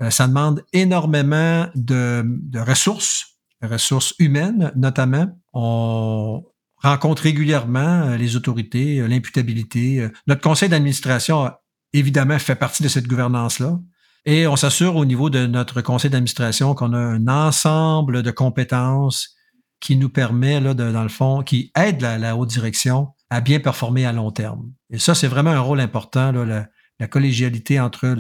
Euh, 0.03 0.11
ça 0.11 0.27
demande 0.27 0.65
énormément 0.73 1.67
de, 1.75 2.25
de, 2.25 2.59
ressources, 2.59 3.39
ressources 3.63 4.15
humaines 4.19 4.73
notamment. 4.75 5.27
On 5.53 6.45
rencontre 6.83 7.23
régulièrement 7.23 7.81
euh, 8.09 8.17
les 8.17 8.37
autorités, 8.37 9.07
l'imputabilité. 9.07 10.09
Notre 10.27 10.41
conseil 10.41 10.69
d'administration, 10.71 11.51
évidemment, 11.93 12.39
fait 12.39 12.57
partie 12.57 12.83
de 12.83 12.89
cette 12.89 13.07
gouvernance-là. 13.07 13.79
Et 14.25 14.47
on 14.47 14.57
s'assure 14.57 14.97
au 14.97 15.05
niveau 15.05 15.31
de 15.31 15.47
notre 15.47 15.83
conseil 15.83 16.11
d'administration 16.11 16.75
qu'on 16.75 16.95
a 16.95 16.99
un 16.99 17.29
ensemble 17.29 18.23
de 18.23 18.31
compétences 18.31 19.36
qui 19.81 19.97
nous 19.97 20.09
permet, 20.09 20.61
là, 20.61 20.75
dans 20.75 21.03
le 21.03 21.09
fond, 21.09 21.43
qui 21.43 21.71
aide 21.77 22.01
la, 22.01 22.37
haute 22.37 22.49
direction 22.49 23.09
à 23.31 23.41
bien 23.41 23.61
performer 23.61 24.07
à 24.07 24.13
long 24.13 24.31
terme. 24.31 24.73
Et 24.91 24.99
ça, 24.99 25.15
c'est 25.15 25.29
vraiment 25.29 25.51
un 25.51 25.61
rôle 25.61 25.81
important, 25.81 26.33
là, 26.33 26.69
la, 26.99 27.09
collégialité 27.09 27.79
entre 27.79 28.17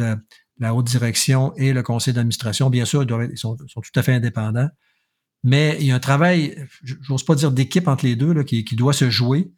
la 0.58 0.74
haute 0.74 0.86
direction 0.86 1.54
et 1.56 1.72
le 1.72 1.82
conseil 1.82 2.12
d'administration. 2.12 2.68
Bien 2.70 2.84
sûr, 2.84 3.04
ils, 3.04 3.38
sont, 3.38 3.56
tout 3.56 3.82
à 3.94 4.02
fait 4.02 4.12
indépendants, 4.12 4.68
mais 5.42 5.76
il 5.80 5.86
y 5.86 5.92
a 5.92 5.94
un 5.94 6.00
travail, 6.00 6.66
j'ose 6.82 7.24
pas 7.24 7.34
dire 7.34 7.52
d'équipe 7.52 7.88
entre 7.88 8.04
les 8.04 8.16
deux, 8.16 8.32
là, 8.32 8.44
qui, 8.44 8.64
doit 8.76 8.92
se 8.92 9.08
jouer, 9.08 9.50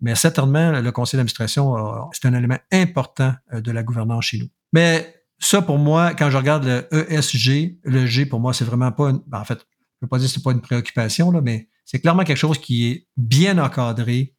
mais 0.00 0.14
certainement, 0.14 0.72
le 0.72 0.92
conseil 0.92 1.16
d'administration, 1.16 1.74
c'est 2.12 2.26
un 2.26 2.34
élément 2.34 2.58
important 2.70 3.34
euh, 3.54 3.62
de 3.62 3.70
la 3.70 3.82
gouvernance 3.82 4.26
chez 4.26 4.38
nous. 4.38 4.48
Mais 4.74 5.14
ça, 5.38 5.62
pour 5.62 5.78
moi, 5.78 6.14
quand 6.14 6.30
je 6.30 6.36
regarde 6.36 6.64
le 6.64 7.12
ESG, 7.12 7.78
le 7.82 8.06
G, 8.06 8.26
pour 8.26 8.40
moi, 8.40 8.52
c'est 8.52 8.64
vraiment 8.64 8.92
pas 8.92 9.10
une, 9.10 9.22
ben, 9.26 9.40
en 9.40 9.44
fait, 9.44 9.66
je 10.00 10.04
ne 10.04 10.06
veux 10.06 10.08
pas 10.08 10.18
dire 10.18 10.28
que 10.28 10.34
c'est 10.34 10.42
pas 10.42 10.52
une 10.52 10.60
préoccupation, 10.60 11.30
là, 11.30 11.40
mais 11.40 11.68
c'est 11.86 12.00
clairement 12.00 12.24
quelque 12.24 12.36
chose 12.36 12.58
qui 12.58 12.86
est 12.86 13.06
bien 13.16 13.56
encadré, 13.56 14.34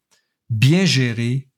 bien 0.50 0.86
géré 0.86 1.50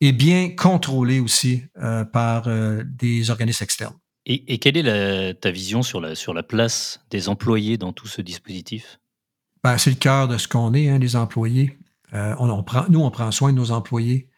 et 0.00 0.12
bien 0.12 0.54
contrôlé 0.54 1.18
aussi 1.18 1.64
euh, 1.82 2.04
par 2.04 2.46
euh, 2.46 2.84
des 2.86 3.30
organismes 3.30 3.64
externes. 3.64 3.96
Et, 4.26 4.58
quelle 4.58 4.76
est 4.76 5.40
ta 5.40 5.50
vision 5.50 5.82
sur 5.82 6.00
la, 6.00 6.14
sur 6.14 6.34
la 6.34 6.44
place 6.44 7.04
des 7.10 7.28
employés 7.28 7.78
dans 7.78 7.92
tout 7.92 8.06
ce 8.06 8.22
dispositif? 8.22 9.00
Ben, 9.64 9.76
c'est 9.76 9.90
le 9.90 9.96
cœur 9.96 10.28
de 10.28 10.38
ce 10.38 10.46
qu'on 10.46 10.72
est, 10.72 10.88
hein, 10.88 10.98
les 10.98 11.16
employés. 11.16 11.78
Euh, 12.12 12.36
on, 12.38 12.62
prend, 12.62 12.84
nous, 12.88 13.00
on 13.00 13.10
prend 13.10 13.32
soin 13.32 13.50
de 13.50 13.56
nos 13.56 13.72
employés. 13.72 14.28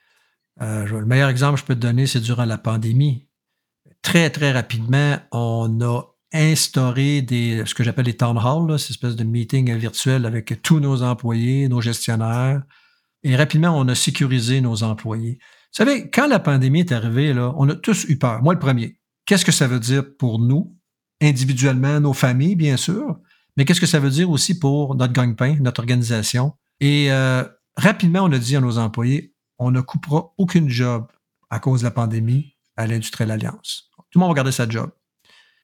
le 0.61 1.05
meilleur 1.05 1.29
exemple 1.29 1.55
que 1.57 1.61
je 1.61 1.67
peux 1.67 1.75
te 1.75 1.81
donner, 1.81 2.07
c'est 2.07 2.21
durant 2.21 2.47
la 2.47 2.59
pandémie. 2.59 3.27
Très, 4.01 4.31
très 4.31 4.53
rapidement, 4.53 5.19
on 5.31 5.81
a 5.83 6.03
instauré 6.33 7.23
des, 7.23 7.65
ce 7.67 7.75
que 7.75 7.85
j'appelle 7.85 8.07
les 8.07 8.17
town 8.17 8.39
halls, 8.39 8.79
cette 8.79 8.91
espèce 8.91 9.17
de 9.17 9.25
meeting 9.25 9.75
virtuel 9.77 10.27
avec 10.27 10.63
tous 10.63 10.81
nos 10.81 11.03
employés, 11.03 11.69
nos 11.69 11.81
gestionnaires, 11.81 12.63
et 13.23 13.37
rapidement, 13.37 13.79
on 13.79 13.87
a 13.89 13.95
sécurisé 13.95 14.61
nos 14.61 14.83
employés. 14.83 15.39
Vous 15.41 15.85
savez, 15.85 16.11
quand 16.11 16.27
la 16.27 16.41
pandémie 16.41 16.81
est 16.81 16.93
arrivée, 16.93 17.33
là, 17.33 17.55
on 17.57 17.69
a 17.69 17.75
tous 17.75 18.05
eu 18.05 18.19
peur. 18.19 18.43
Moi, 18.43 18.55
le 18.55 18.59
premier. 18.59 18.99
Qu'est-ce 19.27 19.45
que 19.45 19.53
ça 19.53 19.69
veut 19.69 19.79
dire 19.79 20.05
pour 20.19 20.39
nous, 20.41 20.77
individuellement, 21.21 22.01
nos 22.01 22.13
familles, 22.13 22.57
bien 22.57 22.77
sûr, 22.77 23.21
mais 23.57 23.65
qu'est-ce 23.65 23.81
que 23.81 23.87
ça 23.87 24.01
veut 24.01 24.11
dire 24.11 24.29
aussi 24.31 24.59
pour 24.59 24.97
notre 24.97 25.13
gang-pain, 25.13 25.57
notre 25.61 25.81
organisation? 25.81 26.55
Et 26.81 27.13
euh, 27.13 27.45
rapidement, 27.77 28.21
on 28.25 28.33
a 28.33 28.39
dit 28.39 28.57
à 28.57 28.61
nos 28.61 28.79
employés, 28.79 29.35
on 29.59 29.71
ne 29.71 29.81
coupera 29.81 30.33
aucune 30.37 30.69
job 30.69 31.07
à 31.49 31.61
cause 31.61 31.81
de 31.81 31.85
la 31.85 31.91
pandémie 31.93 32.57
à 32.77 32.87
l'Industrielle 32.87 33.31
Alliance. 33.31 33.91
Tout 34.11 34.19
le 34.19 34.21
monde 34.21 34.31
va 34.31 34.35
garder 34.35 34.53
sa 34.53 34.69
job. 34.69 34.91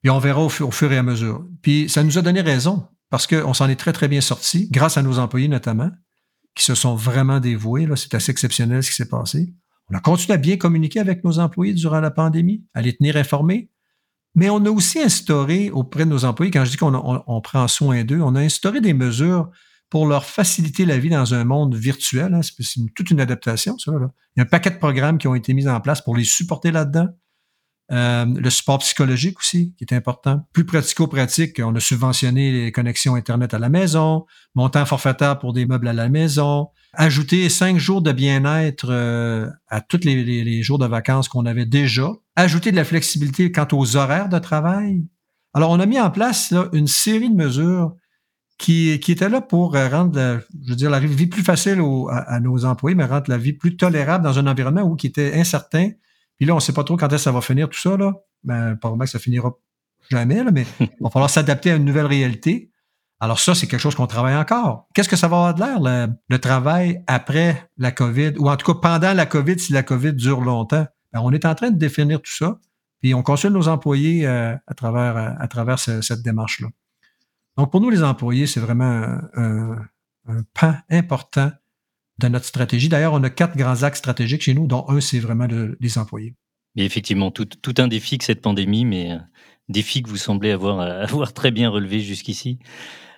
Et 0.03 0.09
on 0.09 0.19
verra 0.19 0.41
au 0.41 0.49
fur, 0.49 0.91
et 0.91 0.97
à 0.97 1.03
mesure. 1.03 1.45
Puis 1.61 1.89
ça 1.89 2.03
nous 2.03 2.17
a 2.17 2.21
donné 2.21 2.41
raison, 2.41 2.87
parce 3.09 3.27
qu'on 3.27 3.53
s'en 3.53 3.69
est 3.69 3.75
très, 3.75 3.93
très 3.93 4.07
bien 4.07 4.21
sorti, 4.21 4.69
grâce 4.71 4.97
à 4.97 5.01
nos 5.01 5.19
employés 5.19 5.47
notamment 5.47 5.91
qui 6.55 6.63
se 6.63 6.75
sont 6.75 6.95
vraiment 6.95 7.39
dévoués. 7.39 7.87
C'est 7.95 8.13
assez 8.15 8.31
exceptionnel 8.31 8.83
ce 8.83 8.89
qui 8.89 8.95
s'est 8.95 9.09
passé. 9.09 9.53
On 9.91 9.97
a 9.97 9.99
continué 9.99 10.33
à 10.33 10.37
bien 10.37 10.57
communiquer 10.57 10.99
avec 10.99 11.23
nos 11.23 11.39
employés 11.39 11.73
durant 11.73 11.99
la 11.99 12.11
pandémie, 12.11 12.65
à 12.73 12.81
les 12.81 12.95
tenir 12.95 13.17
informés. 13.17 13.71
Mais 14.35 14.49
on 14.49 14.63
a 14.65 14.69
aussi 14.69 14.99
instauré 14.99 15.71
auprès 15.71 16.05
de 16.05 16.09
nos 16.09 16.25
employés, 16.25 16.51
quand 16.51 16.63
je 16.63 16.71
dis 16.71 16.77
qu'on 16.77 17.41
prend 17.41 17.67
soin 17.67 18.03
d'eux, 18.03 18.21
on 18.21 18.35
a 18.35 18.41
instauré 18.41 18.79
des 18.81 18.93
mesures 18.93 19.49
pour 19.89 20.05
leur 20.05 20.23
faciliter 20.25 20.85
la 20.85 20.99
vie 20.99 21.09
dans 21.09 21.33
un 21.33 21.43
monde 21.43 21.75
virtuel. 21.75 22.33
Hein. 22.35 22.41
C'est 22.43 22.93
toute 22.93 23.09
une 23.09 23.19
adaptation, 23.19 23.77
ça. 23.79 23.91
Il 24.35 24.39
y 24.39 24.41
a 24.41 24.43
un 24.43 24.45
paquet 24.45 24.69
de 24.69 24.77
programmes 24.77 25.17
qui 25.17 25.27
ont 25.27 25.33
été 25.33 25.53
mis 25.53 25.67
en 25.67 25.81
place 25.81 26.01
pour 26.01 26.15
les 26.15 26.23
supporter 26.23 26.71
là-dedans. 26.71 27.07
Euh, 27.91 28.25
le 28.25 28.49
support 28.51 28.77
psychologique 28.79 29.39
aussi, 29.39 29.73
qui 29.75 29.83
est 29.83 29.93
important. 29.93 30.47
Plus 30.53 30.63
pratico-pratique, 30.63 31.59
on 31.63 31.73
a 31.73 31.79
subventionné 31.79 32.51
les 32.51 32.71
connexions 32.71 33.15
Internet 33.15 33.55
à 33.55 33.59
la 33.59 33.69
maison, 33.69 34.27
montant 34.53 34.85
forfaitaire 34.85 35.39
pour 35.39 35.53
des 35.53 35.65
meubles 35.65 35.87
à 35.87 35.93
la 35.93 36.07
maison, 36.07 36.67
ajouter 36.93 37.49
cinq 37.49 37.79
jours 37.79 38.03
de 38.03 38.11
bien-être 38.11 38.89
euh, 38.91 39.49
à 39.69 39.81
tous 39.81 40.01
les, 40.03 40.61
jours 40.61 40.77
de 40.77 40.85
vacances 40.85 41.27
qu'on 41.27 41.47
avait 41.47 41.65
déjà, 41.65 42.11
ajouter 42.35 42.69
de 42.69 42.75
la 42.75 42.85
flexibilité 42.85 43.51
quant 43.51 43.67
aux 43.71 43.95
horaires 43.95 44.29
de 44.29 44.37
travail. 44.37 45.07
Alors, 45.55 45.71
on 45.71 45.79
a 45.79 45.87
mis 45.87 45.99
en 45.99 46.11
place 46.11 46.53
une 46.73 46.87
série 46.87 47.31
de 47.31 47.35
mesures 47.35 47.95
qui, 48.59 48.91
étaient 48.91 49.29
là 49.29 49.41
pour 49.41 49.75
euh, 49.75 49.87
rendre, 49.89 50.41
la 50.79 50.99
vie 50.99 51.25
plus 51.25 51.41
facile 51.41 51.81
à, 52.11 52.35
à, 52.35 52.39
nos 52.39 52.65
employés, 52.65 52.95
mais 52.95 53.05
rendre 53.05 53.29
la 53.29 53.37
vie 53.39 53.53
plus 53.53 53.77
tolérable 53.77 54.23
dans 54.23 54.37
un 54.37 54.45
environnement 54.45 54.83
où 54.83 54.95
qui 54.95 55.07
était 55.07 55.33
incertain, 55.33 55.89
puis 56.39 56.47
là, 56.47 56.53
on 56.53 56.57
ne 56.57 56.61
sait 56.61 56.73
pas 56.73 56.85
trop 56.85 56.95
quand 56.95 57.07
est-ce 57.07 57.15
que 57.15 57.23
ça 57.23 57.31
va 57.33 57.41
finir 57.41 57.69
tout 57.69 57.77
ça. 57.77 57.97
Là. 57.97 58.13
Ben, 58.43 58.77
probablement 58.77 59.03
que 59.03 59.11
ça 59.11 59.19
finira 59.19 59.51
jamais, 60.09 60.41
là, 60.41 60.51
mais 60.51 60.65
il 60.79 60.89
va 61.01 61.09
falloir 61.09 61.29
s'adapter 61.29 61.71
à 61.71 61.75
une 61.75 61.83
nouvelle 61.83 62.05
réalité. 62.05 62.71
Alors 63.19 63.39
ça, 63.39 63.53
c'est 63.53 63.67
quelque 63.67 63.81
chose 63.81 63.95
qu'on 63.95 64.07
travaille 64.07 64.37
encore. 64.37 64.87
Qu'est-ce 64.93 65.09
que 65.09 65.17
ça 65.17 65.27
va 65.27 65.35
avoir 65.35 65.53
de 65.53 65.59
l'air, 65.59 66.09
le, 66.29 66.39
travail 66.39 67.03
après 67.07 67.69
la 67.77 67.91
COVID, 67.91 68.35
ou 68.37 68.49
en 68.49 68.55
tout 68.55 68.73
cas 68.73 68.79
pendant 68.79 69.13
la 69.13 69.25
COVID, 69.25 69.59
si 69.59 69.73
la 69.73 69.83
COVID 69.83 70.13
dure 70.13 70.39
longtemps? 70.39 70.87
Ben, 71.11 71.19
on 71.19 71.31
est 71.33 71.43
en 71.43 71.53
train 71.55 71.71
de 71.71 71.77
définir 71.77 72.21
tout 72.21 72.31
ça, 72.31 72.57
puis 73.01 73.13
on 73.13 73.21
consulte 73.21 73.53
nos 73.53 73.67
employés 73.67 74.25
euh, 74.25 74.55
à 74.65 74.73
travers, 74.73 75.17
à 75.17 75.47
travers 75.49 75.77
cette 75.77 76.21
démarche-là. 76.21 76.69
Donc 77.57 77.71
pour 77.71 77.81
nous, 77.81 77.89
les 77.89 78.03
employés, 78.03 78.47
c'est 78.47 78.61
vraiment 78.61 79.19
un, 79.35 79.75
un 80.29 80.43
pan 80.53 80.75
important 80.89 81.51
de 82.19 82.27
notre 82.27 82.45
stratégie. 82.45 82.89
D'ailleurs, 82.89 83.13
on 83.13 83.23
a 83.23 83.29
quatre 83.29 83.57
grands 83.57 83.83
axes 83.83 83.99
stratégiques 83.99 84.43
chez 84.43 84.53
nous, 84.53 84.67
dont 84.67 84.85
un, 84.87 84.99
c'est 85.01 85.19
vraiment 85.19 85.47
les 85.79 85.97
employés. 85.97 86.35
Et 86.75 86.85
effectivement, 86.85 87.31
tout, 87.31 87.47
un 87.77 87.87
défi 87.87 88.17
que 88.17 88.25
cette 88.25 88.41
pandémie, 88.41 88.85
mais 88.85 89.13
euh, 89.13 89.17
défi 89.69 90.03
que 90.03 90.09
vous 90.09 90.17
semblez 90.17 90.51
avoir, 90.51 90.79
euh, 90.79 91.03
avoir 91.03 91.33
très 91.33 91.51
bien 91.51 91.69
relevé 91.69 92.01
jusqu'ici. 92.01 92.59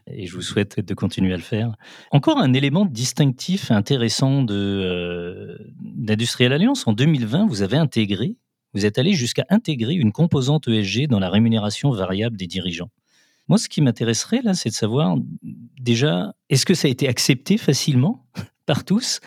Et 0.07 0.25
je 0.25 0.33
vous 0.33 0.41
souhaite 0.41 0.79
de 0.79 0.93
continuer 0.93 1.33
à 1.33 1.37
le 1.37 1.43
faire. 1.43 1.75
Encore 2.11 2.39
un 2.39 2.53
élément 2.53 2.85
distinctif 2.85 3.69
intéressant 3.69 4.41
de 4.41 4.55
euh, 4.55 5.57
d'Industrial 5.79 6.53
Alliance. 6.53 6.87
En 6.87 6.93
2020, 6.93 7.47
vous 7.47 7.61
avez 7.61 7.77
intégré, 7.77 8.35
vous 8.73 8.85
êtes 8.85 8.97
allé 8.97 9.13
jusqu'à 9.13 9.45
intégrer 9.49 9.93
une 9.93 10.11
composante 10.11 10.67
ESG 10.67 11.07
dans 11.07 11.19
la 11.19 11.29
rémunération 11.29 11.91
variable 11.91 12.35
des 12.35 12.47
dirigeants. 12.47 12.89
Moi, 13.47 13.57
ce 13.57 13.69
qui 13.69 13.81
m'intéresserait 13.81 14.41
là, 14.43 14.53
c'est 14.53 14.69
de 14.69 14.73
savoir 14.73 15.17
déjà, 15.79 16.33
est-ce 16.49 16.65
que 16.65 16.73
ça 16.73 16.87
a 16.87 16.91
été 16.91 17.07
accepté 17.07 17.57
facilement? 17.57 18.25
Par 18.65 18.83
tous 18.83 19.19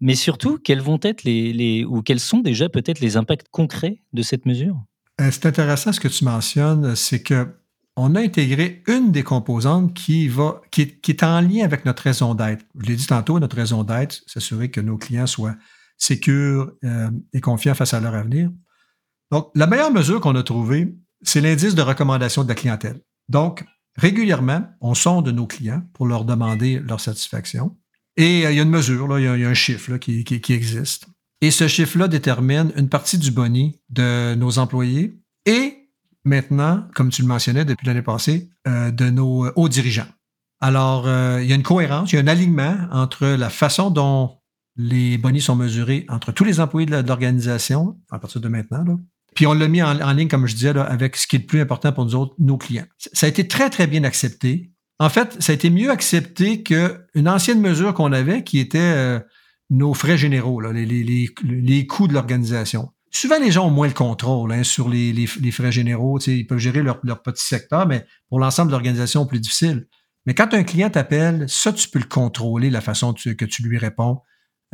mais 0.00 0.14
surtout, 0.16 0.58
quels 0.58 0.82
vont 0.82 0.98
être 1.02 1.24
les, 1.24 1.84
ou 1.84 2.02
quels 2.02 2.20
sont 2.20 2.40
déjà 2.40 2.68
peut-être 2.68 3.00
les 3.00 3.16
impacts 3.16 3.48
concrets 3.50 4.02
de 4.12 4.20
cette 4.22 4.44
mesure? 4.44 4.76
Euh, 5.20 5.30
C'est 5.30 5.46
intéressant 5.46 5.92
ce 5.92 6.00
que 6.00 6.08
tu 6.08 6.24
mentionnes, 6.24 6.94
c'est 6.94 7.22
que 7.22 7.48
on 7.96 8.16
a 8.16 8.20
intégré 8.20 8.82
une 8.88 9.12
des 9.12 9.22
composantes 9.22 9.94
qui, 9.94 10.26
va, 10.26 10.60
qui, 10.72 10.82
est, 10.82 11.22
en 11.22 11.40
lien 11.40 11.64
avec 11.64 11.84
notre 11.84 12.02
raison 12.02 12.34
d'être. 12.34 12.66
Je 12.78 12.86
l'ai 12.88 12.96
dit 12.96 13.06
tantôt, 13.06 13.38
notre 13.38 13.54
raison 13.54 13.84
d'être, 13.84 14.20
s'assurer 14.26 14.70
que 14.70 14.80
nos 14.80 14.98
clients 14.98 15.28
soient 15.28 15.54
sécures 15.96 16.72
euh, 16.84 17.10
et 17.32 17.40
confiants 17.40 17.74
face 17.74 17.94
à 17.94 18.00
leur 18.00 18.14
avenir. 18.14 18.50
Donc, 19.30 19.48
la 19.54 19.68
meilleure 19.68 19.92
mesure 19.92 20.20
qu'on 20.20 20.34
a 20.34 20.42
trouvée, 20.42 20.92
c'est 21.22 21.40
l'indice 21.40 21.76
de 21.76 21.82
recommandation 21.82 22.42
de 22.42 22.48
la 22.48 22.56
clientèle. 22.56 23.00
Donc, 23.28 23.64
régulièrement, 23.96 24.66
on 24.80 24.94
sonde 24.94 25.28
nos 25.28 25.46
clients 25.46 25.82
pour 25.92 26.08
leur 26.08 26.24
demander 26.24 26.80
leur 26.80 27.00
satisfaction. 27.00 27.76
Et 28.16 28.46
euh, 28.46 28.52
il 28.52 28.56
y 28.56 28.60
a 28.60 28.62
une 28.62 28.70
mesure, 28.70 29.08
là, 29.08 29.18
il, 29.18 29.40
y 29.40 29.44
a, 29.44 29.48
un 29.48 29.54
chiffre 29.54 29.96
qui, 29.96 30.24
existe. 30.50 31.06
Et 31.40 31.50
ce 31.50 31.68
chiffre-là 31.68 32.08
détermine 32.08 32.72
une 32.76 32.88
partie 32.88 33.18
du 33.18 33.30
boni 33.30 33.80
de 33.90 34.34
nos 34.34 34.58
employés 34.58 35.18
et 35.46 35.90
maintenant, 36.24 36.86
comme 36.94 37.10
tu 37.10 37.22
le 37.22 37.28
mentionnais 37.28 37.64
depuis 37.64 37.86
l'année 37.86 38.02
passée, 38.02 38.48
euh, 38.66 38.90
de 38.90 39.10
nos 39.10 39.50
hauts 39.56 39.68
dirigeants. 39.68 40.06
Alors, 40.60 41.06
euh, 41.06 41.42
il 41.42 41.48
y 41.48 41.52
a 41.52 41.56
une 41.56 41.62
cohérence, 41.62 42.12
il 42.12 42.16
y 42.16 42.18
a 42.18 42.22
un 42.22 42.26
alignement 42.28 42.76
entre 42.90 43.26
la 43.26 43.50
façon 43.50 43.90
dont 43.90 44.38
Les 44.76 45.18
bonus 45.18 45.44
sont 45.44 45.54
mesurés 45.54 46.04
entre 46.08 46.32
tous 46.32 46.42
les 46.42 46.58
employés 46.58 46.86
de 46.86 46.96
l'organisation 47.06 47.96
à 48.10 48.18
partir 48.18 48.40
de 48.40 48.48
maintenant. 48.48 48.84
Puis 49.34 49.46
on 49.46 49.52
l'a 49.52 49.68
mis 49.68 49.82
en, 49.82 50.12
ligne, 50.12 50.28
comme 50.28 50.46
je 50.46 50.54
disais, 50.54 50.70
avec 50.70 51.16
ce 51.16 51.26
qui 51.26 51.36
est 51.36 51.40
le 51.40 51.46
plus 51.46 51.60
important 51.60 51.92
pour 51.92 52.04
nous 52.04 52.14
autres, 52.14 52.34
nos 52.38 52.56
clients. 52.56 52.86
Ça 52.98 53.26
a 53.26 53.28
été 53.28 53.46
très, 53.46 53.68
très 53.68 53.86
bien 53.86 54.04
accepté. 54.04 54.72
En 54.98 55.08
fait, 55.08 55.42
ça 55.42 55.52
a 55.52 55.54
été 55.54 55.70
mieux 55.70 55.90
accepté 55.90 56.62
qu'une 56.62 57.28
ancienne 57.28 57.60
mesure 57.60 57.94
qu'on 57.94 58.12
avait 58.12 58.44
qui 58.44 58.58
était 58.58 58.78
euh, 58.78 59.18
nos 59.70 59.92
frais 59.92 60.16
généraux, 60.16 60.60
les, 60.60 61.86
coûts 61.88 62.06
de 62.06 62.12
l'organisation. 62.12 62.90
Souvent, 63.10 63.38
les 63.40 63.50
gens 63.50 63.66
ont 63.66 63.70
moins 63.70 63.88
le 63.88 63.92
contrôle 63.92 64.52
hein, 64.52 64.62
sur 64.62 64.88
les, 64.88 65.26
frais 65.26 65.72
généraux. 65.72 66.18
Ils 66.20 66.46
peuvent 66.46 66.58
gérer 66.58 66.82
leur, 66.82 67.00
petit 67.22 67.44
secteur, 67.44 67.86
mais 67.86 68.06
pour 68.28 68.38
l'ensemble 68.38 68.68
de 68.68 68.72
l'organisation, 68.72 69.26
plus 69.26 69.40
difficile. 69.40 69.86
Mais 70.26 70.34
quand 70.34 70.54
un 70.54 70.62
client 70.62 70.90
t'appelle, 70.90 71.48
ça, 71.48 71.72
tu 71.72 71.88
peux 71.88 71.98
le 71.98 72.06
contrôler, 72.06 72.70
la 72.70 72.80
façon 72.80 73.12
que 73.12 73.44
tu 73.44 73.62
lui 73.62 73.78
réponds, 73.78 74.20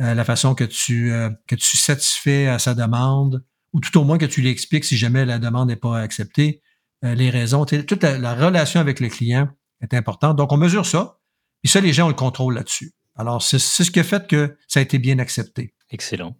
euh, 0.01 0.13
la 0.13 0.23
façon 0.23 0.55
que 0.55 0.63
tu, 0.63 1.11
euh, 1.11 1.29
que 1.47 1.55
tu 1.55 1.77
satisfais 1.77 2.47
à 2.47 2.59
sa 2.59 2.73
demande, 2.73 3.43
ou 3.73 3.79
tout 3.79 3.97
au 3.97 4.03
moins 4.03 4.17
que 4.17 4.25
tu 4.25 4.41
lui 4.41 4.49
expliques 4.49 4.85
si 4.85 4.97
jamais 4.97 5.25
la 5.25 5.39
demande 5.39 5.69
n'est 5.69 5.75
pas 5.75 5.99
acceptée, 5.99 6.61
les 7.03 7.31
raisons. 7.31 7.65
Toute 7.65 8.03
la 8.03 8.35
relation 8.35 8.79
avec 8.79 8.99
le 8.99 9.09
client 9.09 9.49
est 9.81 9.93
important. 9.93 10.33
Donc, 10.33 10.51
on 10.51 10.57
mesure 10.57 10.85
ça. 10.85 11.19
Et 11.63 11.67
ça, 11.67 11.81
les 11.81 11.93
gens 11.93 12.05
ont 12.05 12.09
le 12.09 12.15
contrôle 12.15 12.55
là-dessus. 12.55 12.93
Alors, 13.15 13.41
c'est 13.41 13.59
ce 13.59 13.91
qui 13.91 13.99
a 13.99 14.03
fait 14.03 14.27
que 14.27 14.57
ça 14.67 14.79
a 14.79 14.83
été 14.83 14.97
bien 14.97 15.19
accepté. 15.19 15.73
Excellent. 15.89 16.35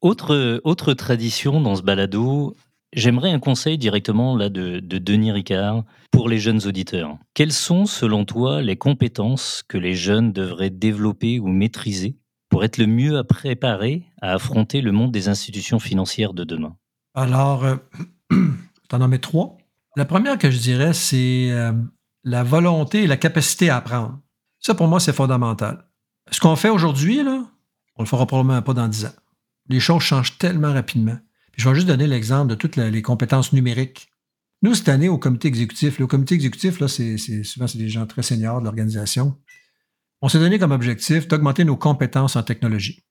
Autre, 0.00 0.60
autre 0.64 0.94
tradition 0.94 1.60
dans 1.60 1.76
ce 1.76 1.82
balado, 1.82 2.56
j'aimerais 2.92 3.32
un 3.32 3.38
conseil 3.38 3.76
directement 3.76 4.36
là 4.36 4.48
de, 4.48 4.80
de, 4.80 4.98
Denis 4.98 5.32
Ricard 5.32 5.84
pour 6.10 6.28
les 6.28 6.38
jeunes 6.38 6.66
auditeurs. 6.66 7.18
Quelles 7.34 7.52
sont, 7.52 7.84
selon 7.86 8.24
toi, 8.24 8.62
les 8.62 8.76
compétences 8.76 9.62
que 9.68 9.76
les 9.76 9.94
jeunes 9.94 10.32
devraient 10.32 10.70
développer 10.70 11.38
ou 11.38 11.48
maîtriser 11.48 12.16
pour 12.48 12.64
être 12.64 12.78
le 12.78 12.86
mieux 12.86 13.22
préparés 13.24 14.04
à 14.22 14.32
affronter 14.32 14.80
le 14.80 14.92
monde 14.92 15.12
des 15.12 15.28
institutions 15.28 15.78
financières 15.78 16.34
de 16.34 16.44
demain? 16.44 16.76
Alors, 17.14 17.64
euh, 17.64 17.76
en 18.92 19.08
mets 19.08 19.18
trois. 19.18 19.58
La 19.96 20.04
première 20.04 20.38
que 20.38 20.50
je 20.50 20.58
dirais, 20.58 20.92
c'est 20.92 21.50
euh, 21.50 21.72
la 22.24 22.42
volonté 22.42 23.04
et 23.04 23.06
la 23.06 23.16
capacité 23.16 23.70
à 23.70 23.76
apprendre. 23.76 24.20
Ça, 24.58 24.74
pour 24.74 24.88
moi, 24.88 25.00
c'est 25.00 25.12
fondamental. 25.12 25.86
Ce 26.30 26.40
qu'on 26.40 26.56
fait 26.56 26.68
aujourd'hui, 26.68 27.22
là, 27.22 27.46
on 27.96 28.02
le 28.02 28.08
fera 28.08 28.26
probablement 28.26 28.62
pas 28.62 28.74
dans 28.74 28.88
dix 28.88 29.06
ans. 29.06 29.14
Les 29.68 29.80
choses 29.80 30.02
changent 30.02 30.38
tellement 30.38 30.72
rapidement. 30.72 31.18
je 31.56 31.68
vais 31.68 31.74
juste 31.74 31.86
donner 31.86 32.06
l'exemple 32.06 32.48
de 32.48 32.54
toutes 32.54 32.76
les 32.76 33.02
compétences 33.02 33.52
numériques. 33.52 34.08
Nous, 34.62 34.74
cette 34.74 34.88
année, 34.88 35.08
au 35.08 35.18
comité 35.18 35.48
exécutif, 35.48 35.98
le 35.98 36.06
comité 36.06 36.34
exécutif, 36.34 36.80
là, 36.80 36.88
c'est, 36.88 37.16
souvent 37.44 37.66
des 37.74 37.88
gens 37.88 38.06
très 38.06 38.22
seniors 38.22 38.60
de 38.60 38.64
l'organisation. 38.64 39.38
On 40.20 40.28
s'est 40.28 40.38
donné 40.38 40.58
comme 40.58 40.72
objectif 40.72 41.28
d'augmenter 41.28 41.64
nos 41.64 41.76
compétences 41.76 42.36
en 42.36 42.42
technologie. 42.42 43.04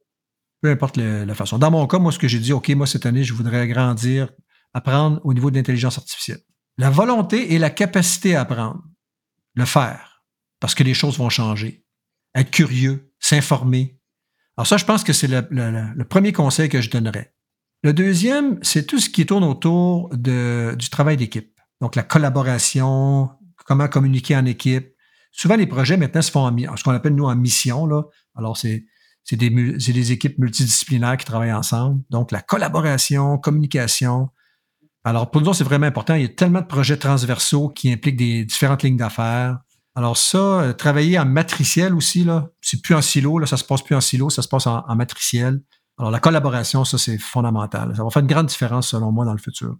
Peu 0.62 0.69
importe 0.69 0.98
la 0.98 1.34
façon. 1.34 1.58
Dans 1.58 1.72
mon 1.72 1.88
cas, 1.88 1.98
moi, 1.98 2.12
ce 2.12 2.19
que 2.19 2.28
j'ai 2.28 2.39
dit, 2.39 2.54
OK, 2.54 2.69
moi, 2.69 2.86
cette 2.86 3.06
année, 3.06 3.24
je 3.24 3.34
voudrais 3.34 3.60
agrandir, 3.62 4.30
apprendre 4.74 5.19
au 5.24 5.34
niveau 5.34 5.50
de 5.50 5.56
l'intelligence 5.56 5.98
artificielle. 5.98 6.41
La 6.78 6.89
volonté 6.89 7.54
et 7.54 7.60
la 7.60 7.69
capacité 7.69 8.36
à 8.36 8.41
apprendre 8.41 8.84
le 9.53 9.65
faire, 9.65 10.23
parce 10.59 10.75
que 10.75 10.83
les 10.83 10.93
choses 10.93 11.17
vont 11.17 11.29
changer. 11.29 11.85
Être 12.35 12.51
curieux, 12.51 13.13
s'informer. 13.19 13.99
Alors 14.57 14.67
ça, 14.67 14.77
je 14.77 14.85
pense 14.85 15.03
que 15.03 15.13
c'est 15.13 15.27
le, 15.27 16.03
premier 16.03 16.33
conseil 16.33 16.69
que 16.69 16.81
je 16.81 16.89
donnerais. 16.89 17.33
Le 17.81 17.93
deuxième, 17.93 18.59
c'est 18.62 18.85
tout 18.85 18.99
ce 18.99 19.09
qui 19.09 19.25
tourne 19.25 19.43
autour 19.43 20.09
du 20.15 20.89
travail 20.89 21.17
d'équipe. 21.17 21.57
Donc 21.81 21.95
la 21.95 22.03
collaboration, 22.03 23.29
comment 23.65 23.88
communiquer 23.88 24.35
en 24.35 24.45
équipe. 24.45 24.95
Souvent, 25.31 25.55
les 25.55 25.67
projets 25.67 25.95
maintenant 25.95 26.21
se 26.21 26.31
font 26.31 26.45
en 26.45 26.75
ce 26.75 26.83
qu'on 26.83 26.91
appelle 26.91 27.15
nous 27.15 27.25
en 27.25 27.35
mission. 27.35 27.88
Alors, 28.35 28.57
c'est 28.57 28.85
des, 29.31 29.49
des 29.49 30.12
équipes 30.12 30.39
multidisciplinaires 30.39 31.17
qui 31.17 31.25
travaillent 31.25 31.53
ensemble. 31.53 32.01
Donc, 32.09 32.31
la 32.31 32.41
collaboration, 32.41 33.38
communication, 33.38 34.29
alors, 35.03 35.31
pour 35.31 35.41
nous, 35.41 35.53
c'est 35.53 35.63
vraiment 35.63 35.85
important. 35.85 36.15
Il 36.15 36.21
y 36.23 36.25
a 36.25 36.29
tellement 36.29 36.62
de 36.62 36.65
projets 36.65 36.97
transversaux 36.97 37.69
qui 37.69 37.91
impliquent 37.91 38.17
des 38.17 38.43
différentes 38.43 38.83
lignes 38.83 38.97
d'affaires. 38.97 39.59
Alors, 39.95 40.17
ça, 40.17 40.38
euh, 40.38 40.73
travailler 40.73 41.17
en 41.17 41.25
matriciel 41.25 41.93
aussi, 41.95 42.23
là, 42.23 42.49
c'est 42.62 42.81
plus 42.81 42.95
en 42.95 43.01
silo, 43.01 43.39
là, 43.39 43.45
ça 43.45 43.57
se 43.57 43.63
passe 43.63 43.81
plus 43.81 43.95
en 43.95 44.01
silo, 44.01 44.29
ça 44.29 44.41
se 44.41 44.47
passe 44.47 44.67
en, 44.67 44.83
matriciel. 44.95 45.62
Alors, 45.97 46.12
la 46.12 46.19
collaboration, 46.19 46.85
ça, 46.85 46.97
c'est 46.97 47.17
fondamental. 47.17 47.95
Ça 47.95 48.03
va 48.03 48.09
faire 48.09 48.21
une 48.21 48.27
grande 48.27 48.47
différence, 48.47 48.89
selon 48.89 49.12
moi, 49.12 49.25
dans 49.25 49.33
le 49.33 49.39
futur. 49.39 49.75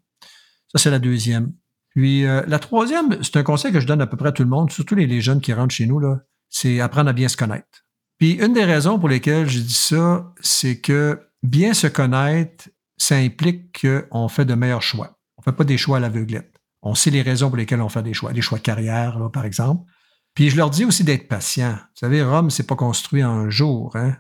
Ça, 0.72 0.78
c'est 0.78 0.92
la 0.92 1.00
deuxième. 1.00 1.54
Puis, 1.96 2.26
euh, 2.26 2.42
la 2.48 2.60
troisième, 2.60 3.22
c'est 3.22 3.38
un 3.38 3.44
conseil 3.44 3.72
que 3.72 3.80
je 3.80 3.88
donne 3.88 4.02
à 4.02 4.08
peu 4.08 4.18
près 4.18 4.30
à 4.30 4.32
tout 4.32 4.44
le 4.44 4.50
monde, 4.50 4.72
surtout 4.72 4.96
les, 4.96 5.22
jeunes 5.22 5.42
qui 5.42 5.54
rentrent 5.54 5.74
chez 5.74 5.86
nous, 5.86 6.00
là, 6.00 6.20
c'est 6.50 6.80
apprendre 6.80 7.10
à 7.10 7.14
bien 7.14 7.28
se 7.28 7.38
connaître. 7.38 7.86
Puis, 8.18 8.34
une 8.34 8.54
des 8.54 8.66
raisons 8.66 9.00
pour 9.00 9.10
lesquelles 9.10 9.50
je 9.50 9.60
dis 9.60 9.74
ça, 9.74 10.34
c'est 10.42 10.80
que 10.80 11.20
bien 11.44 11.74
se 11.74 11.88
connaître, 11.88 12.70
ça 13.00 13.16
implique 13.16 13.82
qu'on 13.82 14.28
fait 14.28 14.46
de 14.46 14.54
meilleurs 14.54 14.82
choix. 14.82 15.18
On 15.38 15.42
ne 15.42 15.52
fait 15.52 15.58
pas 15.58 15.64
des 15.64 15.78
choix 15.78 15.98
à 15.98 16.00
l'aveuglette. 16.00 16.54
On 16.82 16.96
sait 16.96 17.10
les 17.10 17.22
raisons 17.22 17.50
pour 17.50 17.58
lesquelles 17.58 17.82
on 17.82 17.90
fait 17.90 18.04
des 18.04 18.14
choix, 18.14 18.32
des 18.34 18.42
choix 18.42 18.60
carrière, 18.60 19.20
là, 19.20 19.30
par 19.30 19.46
exemple. 19.46 19.90
Puis 20.34 20.50
je 20.50 20.58
leur 20.58 20.70
dis 20.70 20.86
aussi 20.86 21.04
d'être 21.04 21.28
patient. 21.28 21.74
Vous 21.74 22.00
savez, 22.00 22.24
Rome, 22.24 22.50
c'est 22.50 22.68
pas 22.68 22.76
construit 22.76 23.24
en 23.24 23.32
un 23.32 23.50
jour. 23.50 23.96
Hein? 23.96 24.16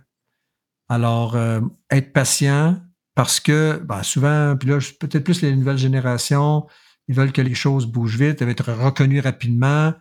Alors, 0.89 1.35
euh, 1.35 1.61
être 1.91 2.11
patient 2.13 2.81
parce 3.15 3.39
que 3.39 3.81
ben, 3.85 4.01
souvent, 4.03 4.55
puis 4.57 4.69
là, 4.69 4.79
peut-être 4.99 5.23
plus 5.23 5.41
les 5.41 5.55
nouvelles 5.55 5.77
générations, 5.77 6.65
ils 7.07 7.15
veulent 7.15 7.31
que 7.31 7.41
les 7.41 7.55
choses 7.55 7.85
bougent 7.85 8.17
vite, 8.17 8.41
être 8.41 8.71
reconnus 8.71 9.23
rapidement. 9.23 9.93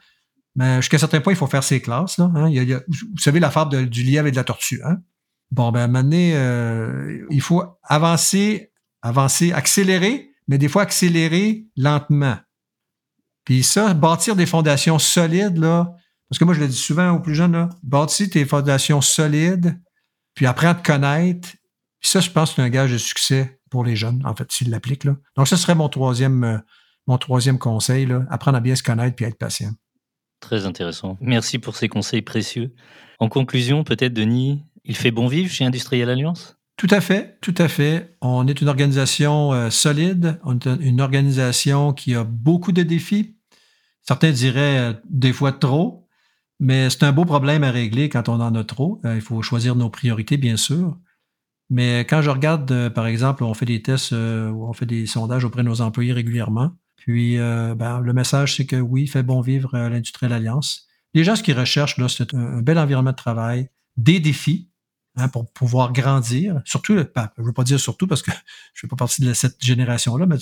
Mais 0.57 0.77
jusqu'à 0.77 0.97
un 0.97 1.01
certain 1.01 1.21
point, 1.21 1.33
il 1.33 1.37
faut 1.37 1.47
faire 1.47 1.64
ses 1.64 1.81
classes. 1.81 2.19
Là, 2.19 2.31
hein? 2.35 2.51
vous 2.88 3.19
savez 3.19 3.41
la 3.41 3.51
fable 3.51 3.88
du 3.88 4.03
lièvre 4.03 4.29
et 4.29 4.31
de 4.31 4.37
la 4.37 4.45
tortue. 4.45 4.81
Hein? 4.85 4.99
Bon, 5.51 5.73
ben, 5.73 5.81
à 5.81 5.85
un 5.85 5.87
moment 5.87 6.03
donné, 6.03 6.33
euh, 6.37 7.27
il 7.31 7.41
faut 7.41 7.64
avancer, 7.83 8.67
avancer, 9.02 9.52
accélérer, 9.52 10.32
mais 10.48 10.58
des 10.58 10.68
fois 10.68 10.82
accélérer 10.82 11.66
lentement. 11.76 12.37
Puis 13.44 13.62
ça, 13.62 13.94
bâtir 13.94 14.37
des 14.37 14.46
fondations 14.46 14.98
solides, 14.98 15.58
là, 15.58 15.94
parce 16.28 16.38
que 16.38 16.44
moi, 16.44 16.54
je 16.54 16.61
le 16.61 16.68
dis 16.68 16.76
souvent 16.76 17.12
aux 17.12 17.20
plus 17.20 17.34
jeunes, 17.34 17.52
là, 17.52 17.70
bâtir 17.82 18.28
tes 18.28 18.44
fondations 18.44 19.00
solides, 19.00 19.80
puis 20.34 20.46
apprendre 20.46 20.78
à 20.78 20.82
te 20.82 20.87
connaître. 20.87 21.48
Puis 22.00 22.11
ça, 22.11 22.20
je 22.20 22.30
pense 22.30 22.50
que 22.50 22.56
c'est 22.56 22.62
un 22.62 22.68
gage 22.68 22.92
de 22.92 22.98
succès 22.98 23.61
pour 23.70 23.84
les 23.84 23.96
jeunes, 23.96 24.22
en 24.24 24.34
fait, 24.34 24.50
s'ils 24.52 24.70
l'appliquent. 24.70 25.06
Donc, 25.37 25.48
ce 25.48 25.56
serait 25.56 25.74
mon 25.74 25.88
troisième, 25.88 26.44
euh, 26.44 26.58
mon 27.06 27.18
troisième 27.18 27.58
conseil, 27.58 28.06
là, 28.06 28.24
apprendre 28.28 28.58
à 28.58 28.61
bien 28.61 28.74
se 28.74 28.82
connaître 28.82 29.16
puis 29.16 29.24
être 29.24 29.38
patient. 29.38 29.72
Très 30.40 30.66
intéressant. 30.66 31.16
Merci 31.20 31.58
pour 31.58 31.74
ces 31.74 31.88
conseils 31.88 32.22
précieux. 32.22 32.74
En 33.18 33.28
conclusion, 33.28 33.82
peut-être, 33.82 34.12
Denis, 34.12 34.62
il 34.84 34.96
fait 34.96 35.11
bon 35.11 35.26
vivre 35.26 35.50
chez 35.50 35.64
Industriel 35.64 36.11
Alliance? 36.11 36.58
Tout 36.79 36.87
à 36.91 37.01
fait, 37.01 37.37
tout 37.41 37.55
à 37.59 37.67
fait. 37.67 38.17
On 38.21 38.47
est 38.47 38.61
une 38.61 38.69
organisation 38.69 39.53
euh, 39.53 39.69
solide, 39.69 40.38
on 40.45 40.57
est 40.57 40.67
une 40.81 41.01
organisation 41.01 41.93
qui 41.93 42.14
a 42.14 42.23
beaucoup 42.23 42.71
de 42.71 42.85
défis. 42.85 43.37
Certains 44.03 44.31
diraient 44.31 44.79
euh, 44.79 44.93
des 45.11 45.33
fois 45.33 45.51
trop, 45.51 46.07
mais 46.61 46.88
c'est 46.88 47.03
un 47.03 47.11
beau 47.11 47.25
problème 47.25 47.64
à 47.64 47.73
régler 47.73 48.09
quand 48.09 48.29
on 48.29 48.41
en 48.41 48.55
a 48.55 48.62
trop. 48.62 49.01
Euh, 49.05 49.17
il 49.17 49.21
faut 49.21 49.43
choisir 49.43 49.75
nos 49.75 49.91
priorités, 49.91 50.37
bien 50.37 50.57
sûr. 50.57 50.97
Mais 51.69 52.03
quand 52.03 52.23
je 52.23 52.31
regarde, 52.31 52.91
par 52.91 53.09
exemple, 53.09 53.43
on 53.43 53.55
fait 53.55 53.67
des 53.67 53.83
tests, 53.83 54.12
on 54.12 54.73
fait 54.73 54.87
des 54.87 55.07
sondages 55.07 55.45
auprès 55.45 55.62
de 55.62 55.69
nos 55.69 55.81
employés 55.81 56.12
régulièrement. 56.12 56.71
Puis 56.97 57.37
ben, 57.37 58.01
le 58.01 58.12
message, 58.14 58.57
c'est 58.57 58.64
que 58.64 58.77
oui, 58.77 59.07
fait 59.07 59.23
bon 59.23 59.43
vivre 59.43 59.75
à 59.75 59.91
l'Industriel 59.91 60.33
Alliance. 60.33 60.87
Les 61.12 61.25
gens, 61.25 61.37
ce 61.37 61.43
qu'ils 61.43 61.59
recherchent, 61.59 61.97
c'est 62.09 62.33
un 62.33 62.62
bel 62.62 62.79
environnement 62.79 63.11
de 63.11 63.17
travail, 63.17 63.69
des 63.99 64.19
défis, 64.19 64.71
Hein, 65.20 65.26
pour 65.26 65.50
pouvoir 65.50 65.92
grandir. 65.92 66.62
Surtout, 66.64 66.94
je 66.94 67.00
ne 67.00 67.44
veux 67.44 67.52
pas 67.52 67.64
dire 67.64 67.81
surtout 67.81 68.07
parce 68.07 68.22
que 68.22 68.31
je 68.74 68.78
ne 68.78 68.81
fais 68.83 68.87
pas 68.87 68.94
partie 68.94 69.20
de 69.20 69.33
cette 69.33 69.57
génération-là, 69.61 70.26
mais 70.26 70.37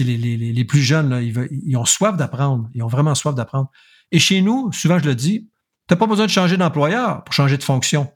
les, 0.00 0.36
les, 0.36 0.64
plus 0.64 0.80
jeunes, 0.80 1.20
ils, 1.22 1.76
ont 1.76 1.84
soif 1.84 2.16
d'apprendre. 2.16 2.68
Ils 2.74 2.82
ont 2.82 2.88
vraiment 2.88 3.14
soif 3.14 3.36
d'apprendre. 3.36 3.70
Et 4.10 4.18
chez 4.18 4.42
nous, 4.42 4.72
souvent, 4.72 4.98
je 4.98 5.04
le 5.04 5.14
dis, 5.14 5.48
tu 5.86 5.94
n'as 5.94 5.96
pas 5.96 6.08
besoin 6.08 6.26
de 6.26 6.30
changer 6.30 6.56
d'employeur 6.56 7.22
pour 7.22 7.32
changer 7.32 7.56
de 7.56 7.62
fonction. 7.62 8.10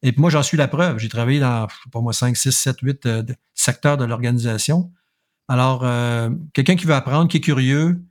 Et 0.00 0.14
moi, 0.16 0.30
j'en 0.30 0.42
suis 0.42 0.56
la 0.56 0.66
preuve. 0.66 0.96
J'ai 0.96 1.10
travaillé 1.10 1.40
dans, 1.40 1.68
je 1.68 1.74
sais 1.74 1.90
pas 1.92 2.00
moi, 2.00 2.14
5, 2.14 2.34
6, 2.34 2.50
7, 2.50 2.76
8 2.80 3.08
secteurs 3.52 3.98
de 3.98 4.06
l'organisation. 4.06 4.92
Alors, 5.48 5.84
euh, 5.84 6.30
quelqu'un 6.54 6.76
qui 6.76 6.86
veut 6.86 6.94
apprendre, 6.94 7.28
qui 7.28 7.36
est 7.36 7.42
curieux, 7.42 8.02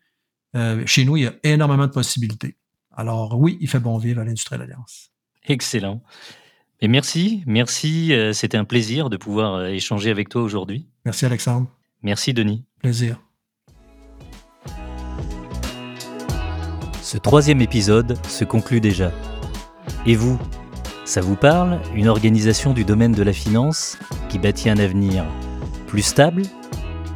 euh, 0.55 0.85
chez 0.85 1.03
nous, 1.03 1.17
il 1.17 1.23
y 1.23 1.27
a 1.27 1.33
énormément 1.41 1.87
de 1.87 1.91
possibilités. 1.91 2.57
Alors, 2.95 3.39
oui, 3.39 3.57
il 3.59 3.67
fait 3.67 3.79
bon 3.79 3.97
vivre 3.97 4.21
à 4.21 4.23
l'Industrie 4.23 4.61
Alliance. 4.61 5.09
Excellent. 5.45 6.03
Et 6.83 6.89
merci, 6.89 7.43
merci. 7.47 8.11
Euh, 8.11 8.33
c'était 8.33 8.57
un 8.57 8.65
plaisir 8.65 9.09
de 9.09 9.15
pouvoir 9.15 9.53
euh, 9.53 9.67
échanger 9.67 10.11
avec 10.11 10.27
toi 10.27 10.41
aujourd'hui. 10.41 10.85
Merci 11.05 11.25
Alexandre. 11.25 11.69
Merci 12.01 12.33
Denis. 12.33 12.65
Plaisir. 12.81 13.21
Ce 17.01 17.17
troisième 17.17 17.61
épisode 17.61 18.17
se 18.27 18.43
conclut 18.43 18.81
déjà. 18.81 19.13
Et 20.05 20.17
vous 20.17 20.37
Ça 21.05 21.21
vous 21.21 21.37
parle 21.37 21.79
Une 21.95 22.09
organisation 22.09 22.73
du 22.73 22.83
domaine 22.83 23.13
de 23.13 23.23
la 23.23 23.31
finance 23.31 23.97
qui 24.27 24.37
bâtit 24.37 24.69
un 24.69 24.77
avenir 24.77 25.23
plus 25.87 26.01
stable, 26.01 26.41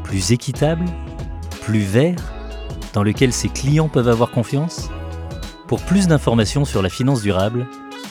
plus 0.06 0.32
équitable, 0.32 0.86
plus 1.60 1.82
vert, 1.82 2.16
dans 2.94 3.04
lequel 3.04 3.34
ses 3.34 3.50
clients 3.50 3.90
peuvent 3.90 4.08
avoir 4.08 4.32
confiance? 4.32 4.90
Pour 5.68 5.82
plus 5.82 6.08
d'informations 6.08 6.64
sur 6.64 6.82
la 6.82 6.88
finance 6.88 7.22
durable, 7.22 7.68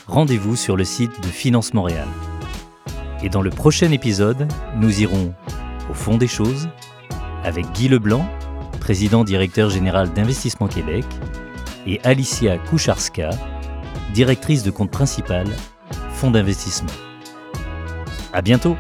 rendez-vous 0.07 0.57
sur 0.57 0.77
le 0.77 0.85
site 0.85 1.21
de 1.23 1.29
Finance 1.29 1.75
Montréal. 1.75 2.07
Et 3.23 3.29
dans 3.29 3.43
le 3.43 3.51
prochain 3.51 3.91
épisode, 3.91 4.47
nous 4.77 5.01
irons 5.01 5.35
au 5.91 5.95
fond 5.95 6.17
des 6.17 6.29
choses 6.29 6.69
avec 7.45 7.71
Guy 7.73 7.89
Leblanc, 7.89 8.29
président 8.81 9.25
directeur 9.25 9.71
général 9.71 10.13
d'Investissement 10.13 10.69
Québec, 10.69 11.05
et 11.87 12.01
Alicia 12.05 12.59
Koucharska, 12.59 13.31
directrice 14.13 14.63
de 14.63 14.71
compte 14.71 14.91
principal, 14.91 15.47
fonds 16.11 16.31
d'investissement. 16.31 16.91
À 18.33 18.43
bientôt! 18.43 18.77